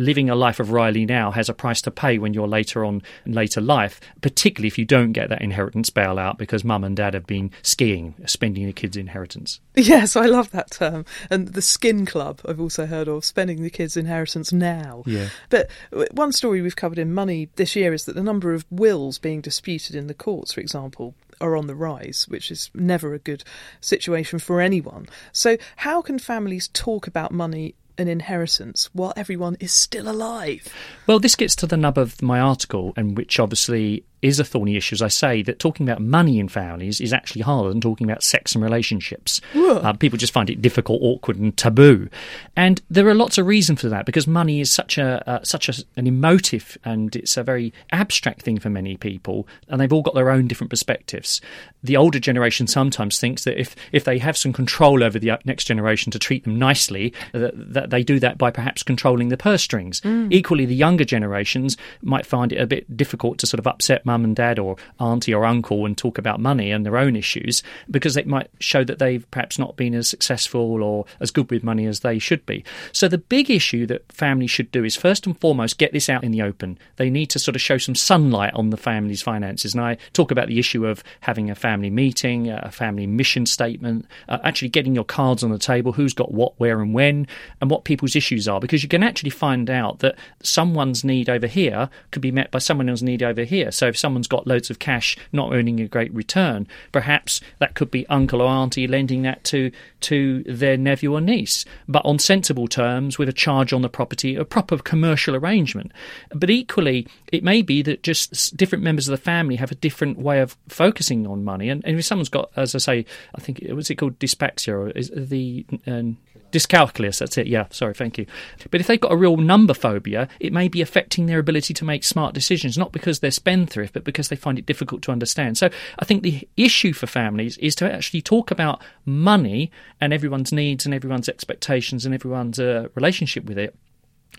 living 0.00 0.30
a 0.30 0.34
life 0.34 0.58
of 0.60 0.72
Riley 0.72 1.06
now 1.06 1.30
has 1.30 1.48
a 1.48 1.54
price 1.54 1.82
to 1.82 1.90
pay 1.90 2.18
when 2.18 2.34
you're 2.34 2.48
later 2.48 2.84
on 2.84 3.02
in 3.24 3.32
later 3.32 3.60
life, 3.60 4.00
particularly 4.20 4.68
if 4.68 4.78
you 4.78 4.84
don't 4.84 5.12
get 5.12 5.28
that 5.28 5.42
inheritance 5.42 5.90
bailout 5.90 6.38
because 6.38 6.64
mum 6.64 6.84
and 6.84 6.96
dad 6.96 7.14
have 7.14 7.26
been 7.26 7.50
skiing, 7.62 8.14
spending 8.26 8.66
the 8.66 8.72
kids' 8.72 8.96
inheritance. 8.96 9.60
Yes, 9.90 10.14
I 10.14 10.26
love 10.26 10.50
that 10.50 10.70
term. 10.70 11.04
And 11.30 11.48
the 11.48 11.62
skin 11.62 12.04
club, 12.04 12.42
I've 12.46 12.60
also 12.60 12.86
heard 12.86 13.08
of, 13.08 13.24
spending 13.24 13.62
the 13.62 13.70
kids' 13.70 13.96
inheritance 13.96 14.52
now. 14.52 15.02
Yeah. 15.06 15.30
But 15.48 15.70
one 16.12 16.32
story 16.32 16.60
we've 16.60 16.76
covered 16.76 16.98
in 16.98 17.14
Money 17.14 17.48
this 17.56 17.74
year 17.74 17.94
is 17.94 18.04
that 18.04 18.14
the 18.14 18.22
number 18.22 18.52
of 18.52 18.66
wills 18.70 19.18
being 19.18 19.40
disputed 19.40 19.96
in 19.96 20.06
the 20.06 20.14
courts, 20.14 20.52
for 20.52 20.60
example, 20.60 21.14
are 21.40 21.56
on 21.56 21.66
the 21.66 21.74
rise, 21.74 22.26
which 22.28 22.50
is 22.50 22.70
never 22.74 23.14
a 23.14 23.18
good 23.18 23.42
situation 23.80 24.38
for 24.38 24.60
anyone. 24.60 25.06
So, 25.32 25.56
how 25.76 26.02
can 26.02 26.18
families 26.18 26.68
talk 26.68 27.06
about 27.06 27.32
money 27.32 27.74
an 28.00 28.08
inheritance 28.08 28.88
while 28.92 29.12
everyone 29.16 29.56
is 29.60 29.72
still 29.72 30.08
alive. 30.08 30.66
Well, 31.06 31.20
this 31.20 31.36
gets 31.36 31.54
to 31.56 31.66
the 31.66 31.76
nub 31.76 31.98
of 31.98 32.20
my 32.22 32.40
article, 32.40 32.92
and 32.96 33.16
which 33.16 33.38
obviously 33.38 34.04
is 34.22 34.38
a 34.38 34.44
thorny 34.44 34.76
issue, 34.76 34.94
as 34.94 35.02
I 35.02 35.08
say, 35.08 35.42
that 35.42 35.58
talking 35.58 35.88
about 35.88 36.02
money 36.02 36.38
in 36.38 36.48
families 36.48 37.00
is 37.00 37.12
actually 37.12 37.42
harder 37.42 37.70
than 37.70 37.80
talking 37.80 38.08
about 38.08 38.22
sex 38.22 38.54
and 38.54 38.62
relationships. 38.62 39.40
Uh, 39.78 39.92
people 39.94 40.18
just 40.18 40.32
find 40.32 40.50
it 40.50 40.60
difficult, 40.60 41.00
awkward, 41.02 41.38
and 41.38 41.56
taboo. 41.56 42.08
And 42.56 42.82
there 42.90 43.08
are 43.08 43.14
lots 43.14 43.38
of 43.38 43.46
reasons 43.46 43.80
for 43.80 43.88
that 43.88 44.06
because 44.06 44.26
money 44.26 44.60
is 44.60 44.70
such 44.70 44.98
a 44.98 45.28
uh, 45.28 45.44
such 45.44 45.68
a, 45.68 45.84
an 45.96 46.06
emotive 46.06 46.76
and 46.84 47.14
it's 47.16 47.36
a 47.36 47.42
very 47.42 47.72
abstract 47.92 48.42
thing 48.42 48.58
for 48.58 48.70
many 48.70 48.96
people, 48.96 49.46
and 49.68 49.80
they've 49.80 49.92
all 49.92 50.02
got 50.02 50.14
their 50.14 50.30
own 50.30 50.46
different 50.46 50.70
perspectives. 50.70 51.40
The 51.82 51.96
older 51.96 52.18
generation 52.18 52.66
sometimes 52.66 53.18
thinks 53.18 53.44
that 53.44 53.58
if 53.58 53.74
if 53.92 54.04
they 54.04 54.18
have 54.18 54.36
some 54.36 54.52
control 54.52 55.02
over 55.02 55.18
the 55.18 55.38
next 55.44 55.64
generation 55.64 56.12
to 56.12 56.18
treat 56.18 56.44
them 56.44 56.58
nicely, 56.58 57.14
that, 57.32 57.52
that 57.54 57.90
they 57.90 58.02
do 58.02 58.18
that 58.20 58.36
by 58.36 58.50
perhaps 58.50 58.82
controlling 58.82 59.28
the 59.28 59.36
purse 59.36 59.62
strings. 59.62 60.00
Mm. 60.02 60.32
Equally, 60.32 60.66
the 60.66 60.74
younger 60.74 61.04
generations 61.04 61.76
might 62.02 62.26
find 62.26 62.52
it 62.52 62.60
a 62.60 62.66
bit 62.66 62.96
difficult 62.96 63.38
to 63.38 63.46
sort 63.46 63.58
of 63.58 63.66
upset 63.66 64.04
mum 64.10 64.24
and 64.24 64.34
dad 64.34 64.58
or 64.58 64.76
auntie 64.98 65.32
or 65.32 65.44
uncle 65.44 65.86
and 65.86 65.96
talk 65.96 66.18
about 66.18 66.40
money 66.40 66.72
and 66.72 66.84
their 66.84 66.96
own 66.96 67.14
issues 67.14 67.62
because 67.88 68.16
it 68.16 68.26
might 68.26 68.50
show 68.58 68.82
that 68.82 68.98
they've 68.98 69.30
perhaps 69.30 69.56
not 69.56 69.76
been 69.76 69.94
as 69.94 70.08
successful 70.08 70.82
or 70.82 71.04
as 71.20 71.30
good 71.30 71.48
with 71.48 71.62
money 71.62 71.86
as 71.86 72.00
they 72.00 72.18
should 72.18 72.44
be. 72.44 72.64
So 72.92 73.06
the 73.06 73.18
big 73.18 73.50
issue 73.50 73.86
that 73.86 74.10
families 74.10 74.50
should 74.50 74.72
do 74.72 74.82
is 74.84 74.96
first 74.96 75.26
and 75.26 75.38
foremost 75.38 75.78
get 75.78 75.92
this 75.92 76.08
out 76.08 76.24
in 76.24 76.32
the 76.32 76.42
open. 76.42 76.76
They 76.96 77.08
need 77.08 77.26
to 77.26 77.38
sort 77.38 77.54
of 77.54 77.62
show 77.62 77.78
some 77.78 77.94
sunlight 77.94 78.54
on 78.54 78.70
the 78.70 78.76
family's 78.76 79.22
finances. 79.22 79.74
And 79.74 79.82
I 79.82 79.96
talk 80.12 80.32
about 80.32 80.48
the 80.48 80.58
issue 80.58 80.86
of 80.86 81.04
having 81.20 81.50
a 81.50 81.54
family 81.54 81.90
meeting, 81.90 82.50
a 82.50 82.72
family 82.72 83.06
mission 83.06 83.46
statement, 83.46 84.06
uh, 84.28 84.38
actually 84.42 84.70
getting 84.70 84.94
your 84.94 85.04
cards 85.04 85.44
on 85.44 85.50
the 85.50 85.58
table, 85.58 85.92
who's 85.92 86.14
got 86.14 86.32
what, 86.32 86.58
where, 86.58 86.80
and 86.80 86.92
when, 86.94 87.28
and 87.60 87.70
what 87.70 87.84
people's 87.84 88.16
issues 88.16 88.48
are, 88.48 88.60
because 88.60 88.82
you 88.82 88.88
can 88.88 89.02
actually 89.02 89.30
find 89.30 89.70
out 89.70 90.00
that 90.00 90.16
someone's 90.42 91.04
need 91.04 91.28
over 91.28 91.46
here 91.46 91.88
could 92.10 92.22
be 92.22 92.32
met 92.32 92.50
by 92.50 92.58
someone 92.58 92.88
else's 92.88 93.04
need 93.04 93.22
over 93.22 93.44
here. 93.44 93.70
So 93.70 93.86
if 93.86 93.96
someone's 94.00 94.26
got 94.26 94.46
loads 94.46 94.70
of 94.70 94.78
cash 94.78 95.16
not 95.32 95.52
earning 95.52 95.80
a 95.80 95.88
great 95.88 96.12
return, 96.12 96.66
perhaps 96.92 97.40
that 97.58 97.74
could 97.74 97.90
be 97.90 98.06
uncle 98.08 98.42
or 98.42 98.48
auntie 98.48 98.86
lending 98.86 99.22
that 99.22 99.44
to 99.44 99.70
to 100.00 100.42
their 100.44 100.76
nephew 100.76 101.12
or 101.12 101.20
niece, 101.20 101.64
but 101.86 102.04
on 102.04 102.18
sensible 102.18 102.66
terms 102.66 103.18
with 103.18 103.28
a 103.28 103.32
charge 103.32 103.72
on 103.72 103.82
the 103.82 103.88
property, 103.88 104.34
a 104.34 104.44
proper 104.44 104.78
commercial 104.78 105.36
arrangement. 105.36 105.92
But 106.34 106.50
equally, 106.50 107.06
it 107.30 107.44
may 107.44 107.62
be 107.62 107.82
that 107.82 108.02
just 108.02 108.56
different 108.56 108.82
members 108.82 109.08
of 109.08 109.12
the 109.12 109.22
family 109.22 109.56
have 109.56 109.70
a 109.70 109.76
different 109.76 110.18
way 110.18 110.40
of 110.40 110.56
focusing 110.68 111.26
on 111.26 111.44
money. 111.44 111.68
And, 111.68 111.84
and 111.84 111.98
if 111.98 112.04
someone's 112.04 112.28
got, 112.28 112.50
as 112.56 112.74
I 112.74 112.78
say, 112.78 113.06
I 113.34 113.40
think 113.40 113.60
was 113.70 113.90
it 113.90 113.96
called 113.96 114.18
dyspraxia 114.18 114.72
or 114.72 114.90
is 114.90 115.10
the 115.14 115.66
um, 115.86 116.16
Dyscalculus, 116.52 117.18
that's 117.18 117.38
it. 117.38 117.46
Yeah, 117.46 117.66
sorry, 117.70 117.94
thank 117.94 118.18
you. 118.18 118.26
But 118.70 118.80
if 118.80 118.86
they've 118.86 119.00
got 119.00 119.12
a 119.12 119.16
real 119.16 119.36
number 119.36 119.74
phobia, 119.74 120.28
it 120.40 120.52
may 120.52 120.68
be 120.68 120.80
affecting 120.80 121.26
their 121.26 121.38
ability 121.38 121.74
to 121.74 121.84
make 121.84 122.02
smart 122.02 122.34
decisions, 122.34 122.76
not 122.76 122.92
because 122.92 123.20
they're 123.20 123.30
spendthrift, 123.30 123.89
but 123.92 124.04
because 124.04 124.28
they 124.28 124.36
find 124.36 124.58
it 124.58 124.66
difficult 124.66 125.02
to 125.02 125.12
understand. 125.12 125.58
So 125.58 125.70
I 125.98 126.04
think 126.04 126.22
the 126.22 126.48
issue 126.56 126.92
for 126.92 127.06
families 127.06 127.58
is 127.58 127.74
to 127.76 127.92
actually 127.92 128.22
talk 128.22 128.50
about 128.50 128.82
money 129.04 129.70
and 130.00 130.12
everyone's 130.12 130.52
needs 130.52 130.84
and 130.84 130.94
everyone's 130.94 131.28
expectations 131.28 132.04
and 132.04 132.14
everyone's 132.14 132.58
uh, 132.58 132.88
relationship 132.94 133.44
with 133.44 133.58
it 133.58 133.76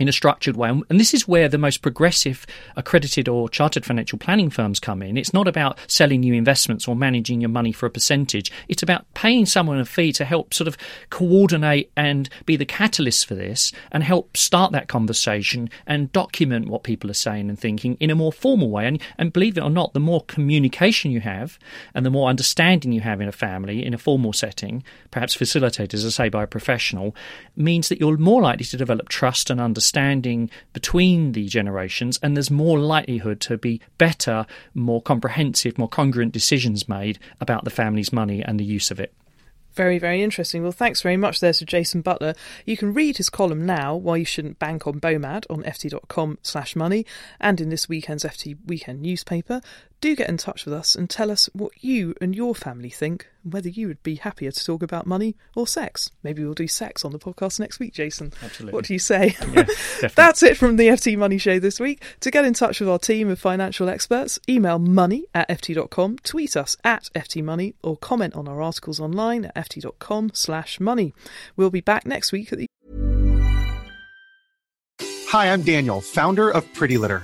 in 0.02 0.10
a 0.10 0.12
structured 0.12 0.58
way. 0.58 0.68
And 0.68 1.00
this 1.00 1.14
is 1.14 1.28
where 1.28 1.48
the 1.48 1.60
most 1.60 1.84
progressive 1.84 2.48
accredited 2.76 3.30
or 3.30 3.48
chartered 3.48 3.86
financial 3.86 4.18
planning 4.18 4.50
firms 4.50 4.80
come 4.80 5.04
in. 5.04 5.16
It's 5.16 5.32
not 5.32 5.48
about 5.48 5.78
selling 5.86 6.24
you 6.24 6.34
investments 6.34 6.88
or 6.88 6.96
managing 6.96 7.40
your 7.40 7.52
money 7.52 7.72
for 7.72 7.86
a 7.86 7.92
percentage. 7.92 8.52
It's 8.68 8.82
about 8.82 9.06
paying 9.14 9.46
someone 9.46 9.80
a 9.80 9.86
fee 9.86 10.12
to 10.14 10.26
help 10.26 10.56
sort 10.56 10.68
of 10.68 10.76
coordinate 11.12 11.92
and 11.96 12.28
be 12.48 12.56
the 12.56 12.66
catalyst 12.66 13.28
for 13.28 13.36
this 13.36 13.72
and 13.92 14.04
help 14.04 14.36
start 14.36 14.72
that 14.72 14.88
conversation 14.88 15.70
and 15.86 16.12
document 16.12 16.68
what 16.68 16.82
people 16.82 17.12
are 17.12 17.14
saying 17.14 17.48
and 17.48 17.60
thinking 17.60 17.96
in 18.00 18.10
a 18.10 18.16
more 18.16 18.34
formal 18.34 18.72
way. 18.72 18.88
And, 18.88 19.00
and 19.20 19.32
believe 19.32 19.56
it 19.56 19.64
or 19.64 19.70
not, 19.70 19.94
the 19.94 20.00
more 20.00 20.24
communication 20.24 21.12
you 21.12 21.20
have 21.20 21.60
and 21.94 22.04
the 22.04 22.10
more 22.10 22.28
understanding 22.28 22.92
you 22.92 23.02
have 23.02 23.22
in 23.22 23.28
a 23.28 23.32
family, 23.32 23.86
in 23.86 23.94
a 23.94 24.00
formal 24.00 24.34
setting, 24.34 24.84
perhaps 25.12 25.36
facilitated, 25.36 25.94
as 25.94 26.06
I 26.08 26.10
say, 26.10 26.30
by 26.30 26.42
a 26.42 26.48
professional, 26.48 27.16
means 27.56 27.88
that 27.90 28.00
you're 28.00 28.18
more 28.18 28.42
likely 28.42 28.66
to 28.66 28.78
develop 28.78 29.08
trust 29.08 29.52
and 29.52 29.62
understanding 29.62 29.91
understanding 29.92 30.50
between 30.72 31.34
the 31.34 31.48
generations, 31.48 32.18
and 32.24 32.36
there's 32.36 32.50
more 32.50 32.80
likelihood 32.80 33.42
to 33.42 33.58
be 33.58 33.82
better, 33.98 34.46
more 34.74 35.02
comprehensive, 35.02 35.78
more 35.78 35.90
congruent 35.90 36.32
decisions 36.32 36.88
made 36.88 37.20
about 37.42 37.66
the 37.66 37.70
family's 37.70 38.14
money 38.14 38.42
and 38.42 38.58
the 38.58 38.64
use 38.64 38.90
of 38.90 39.00
it. 39.02 39.14
Very, 39.74 40.00
very 40.00 40.22
interesting. 40.22 40.64
Well, 40.64 40.72
thanks 40.72 41.02
very 41.02 41.18
much 41.18 41.40
there 41.40 41.54
to 41.54 41.66
Jason 41.66 42.02
Butler. 42.02 42.36
You 42.66 42.78
can 42.78 42.94
read 42.94 43.18
his 43.18 43.30
column 43.30 43.66
now, 43.66 43.96
Why 43.96 44.18
You 44.18 44.26
Shouldn't 44.26 44.60
Bank 44.60 44.88
on 44.88 45.00
BOMAD, 45.00 45.46
on 45.50 45.64
ft.com 45.64 46.40
slash 46.42 46.76
money, 46.76 47.06
and 47.40 47.60
in 47.60 47.70
this 47.70 47.90
weekend's 47.90 48.24
FT 48.24 48.58
Weekend 48.66 49.02
newspaper. 49.02 49.62
Do 50.02 50.16
get 50.16 50.30
in 50.30 50.38
touch 50.38 50.66
with 50.66 50.74
us 50.74 50.96
and 50.96 51.10
tell 51.10 51.32
us 51.32 51.48
what 51.54 51.72
you 51.84 52.16
and 52.20 52.36
your 52.36 52.56
family 52.56 52.90
think, 52.90 53.28
and 53.44 53.54
whether 53.54 53.70
you 53.70 53.88
would 53.88 54.02
be 54.04 54.16
happier 54.16 54.52
to 54.52 54.66
talk 54.66 54.82
about 54.82 55.06
money 55.06 55.38
or 55.56 55.68
sex. 55.68 56.10
Maybe 56.24 56.44
we'll 56.44 56.56
do 56.56 56.68
sex 56.68 57.06
on 57.06 57.12
the 57.12 57.20
podcast 57.20 57.60
next 57.60 57.80
week, 57.80 57.94
Jason. 57.94 58.34
Absolutely. 58.44 58.76
What 58.76 58.86
do 58.86 58.94
you 58.94 59.00
say? 59.00 59.36
Yeah, 59.54 59.68
That's 60.16 60.44
it 60.44 60.58
from 60.58 60.76
the 60.76 60.88
FT 60.88 61.18
Money 61.18 61.38
Show 61.38 61.60
this 61.60 61.80
week. 61.80 62.04
To 62.22 62.32
get 62.32 62.46
in 62.46 62.54
touch 62.54 62.80
with 62.80 62.90
our 62.90 63.00
team 63.00 63.30
of 63.30 63.40
financial 63.40 63.88
experts, 63.88 64.40
email 64.50 64.80
money 64.80 65.26
at 65.36 65.48
ft.com, 65.50 66.18
tweet 66.24 66.58
us 66.58 66.76
at 66.84 67.10
ftmoney, 67.16 67.76
or 67.84 67.96
comment 67.98 68.34
on 68.34 68.48
our 68.48 68.62
articles 68.62 69.00
online 69.00 69.46
at 69.46 69.56
ft.com 69.56 70.32
slash 70.34 70.80
money. 70.80 71.14
We'll 71.56 71.70
be 71.70 71.82
back 71.82 72.06
next 72.06 72.32
week 72.32 72.52
at 72.52 72.60
the 72.60 72.68
Hi, 75.28 75.54
I'm 75.54 75.62
Daniel, 75.62 76.02
founder 76.02 76.50
of 76.50 76.72
Pretty 76.74 76.98
Litter. 76.98 77.24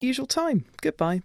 Usual 0.00 0.26
time. 0.26 0.64
Goodbye. 0.82 1.22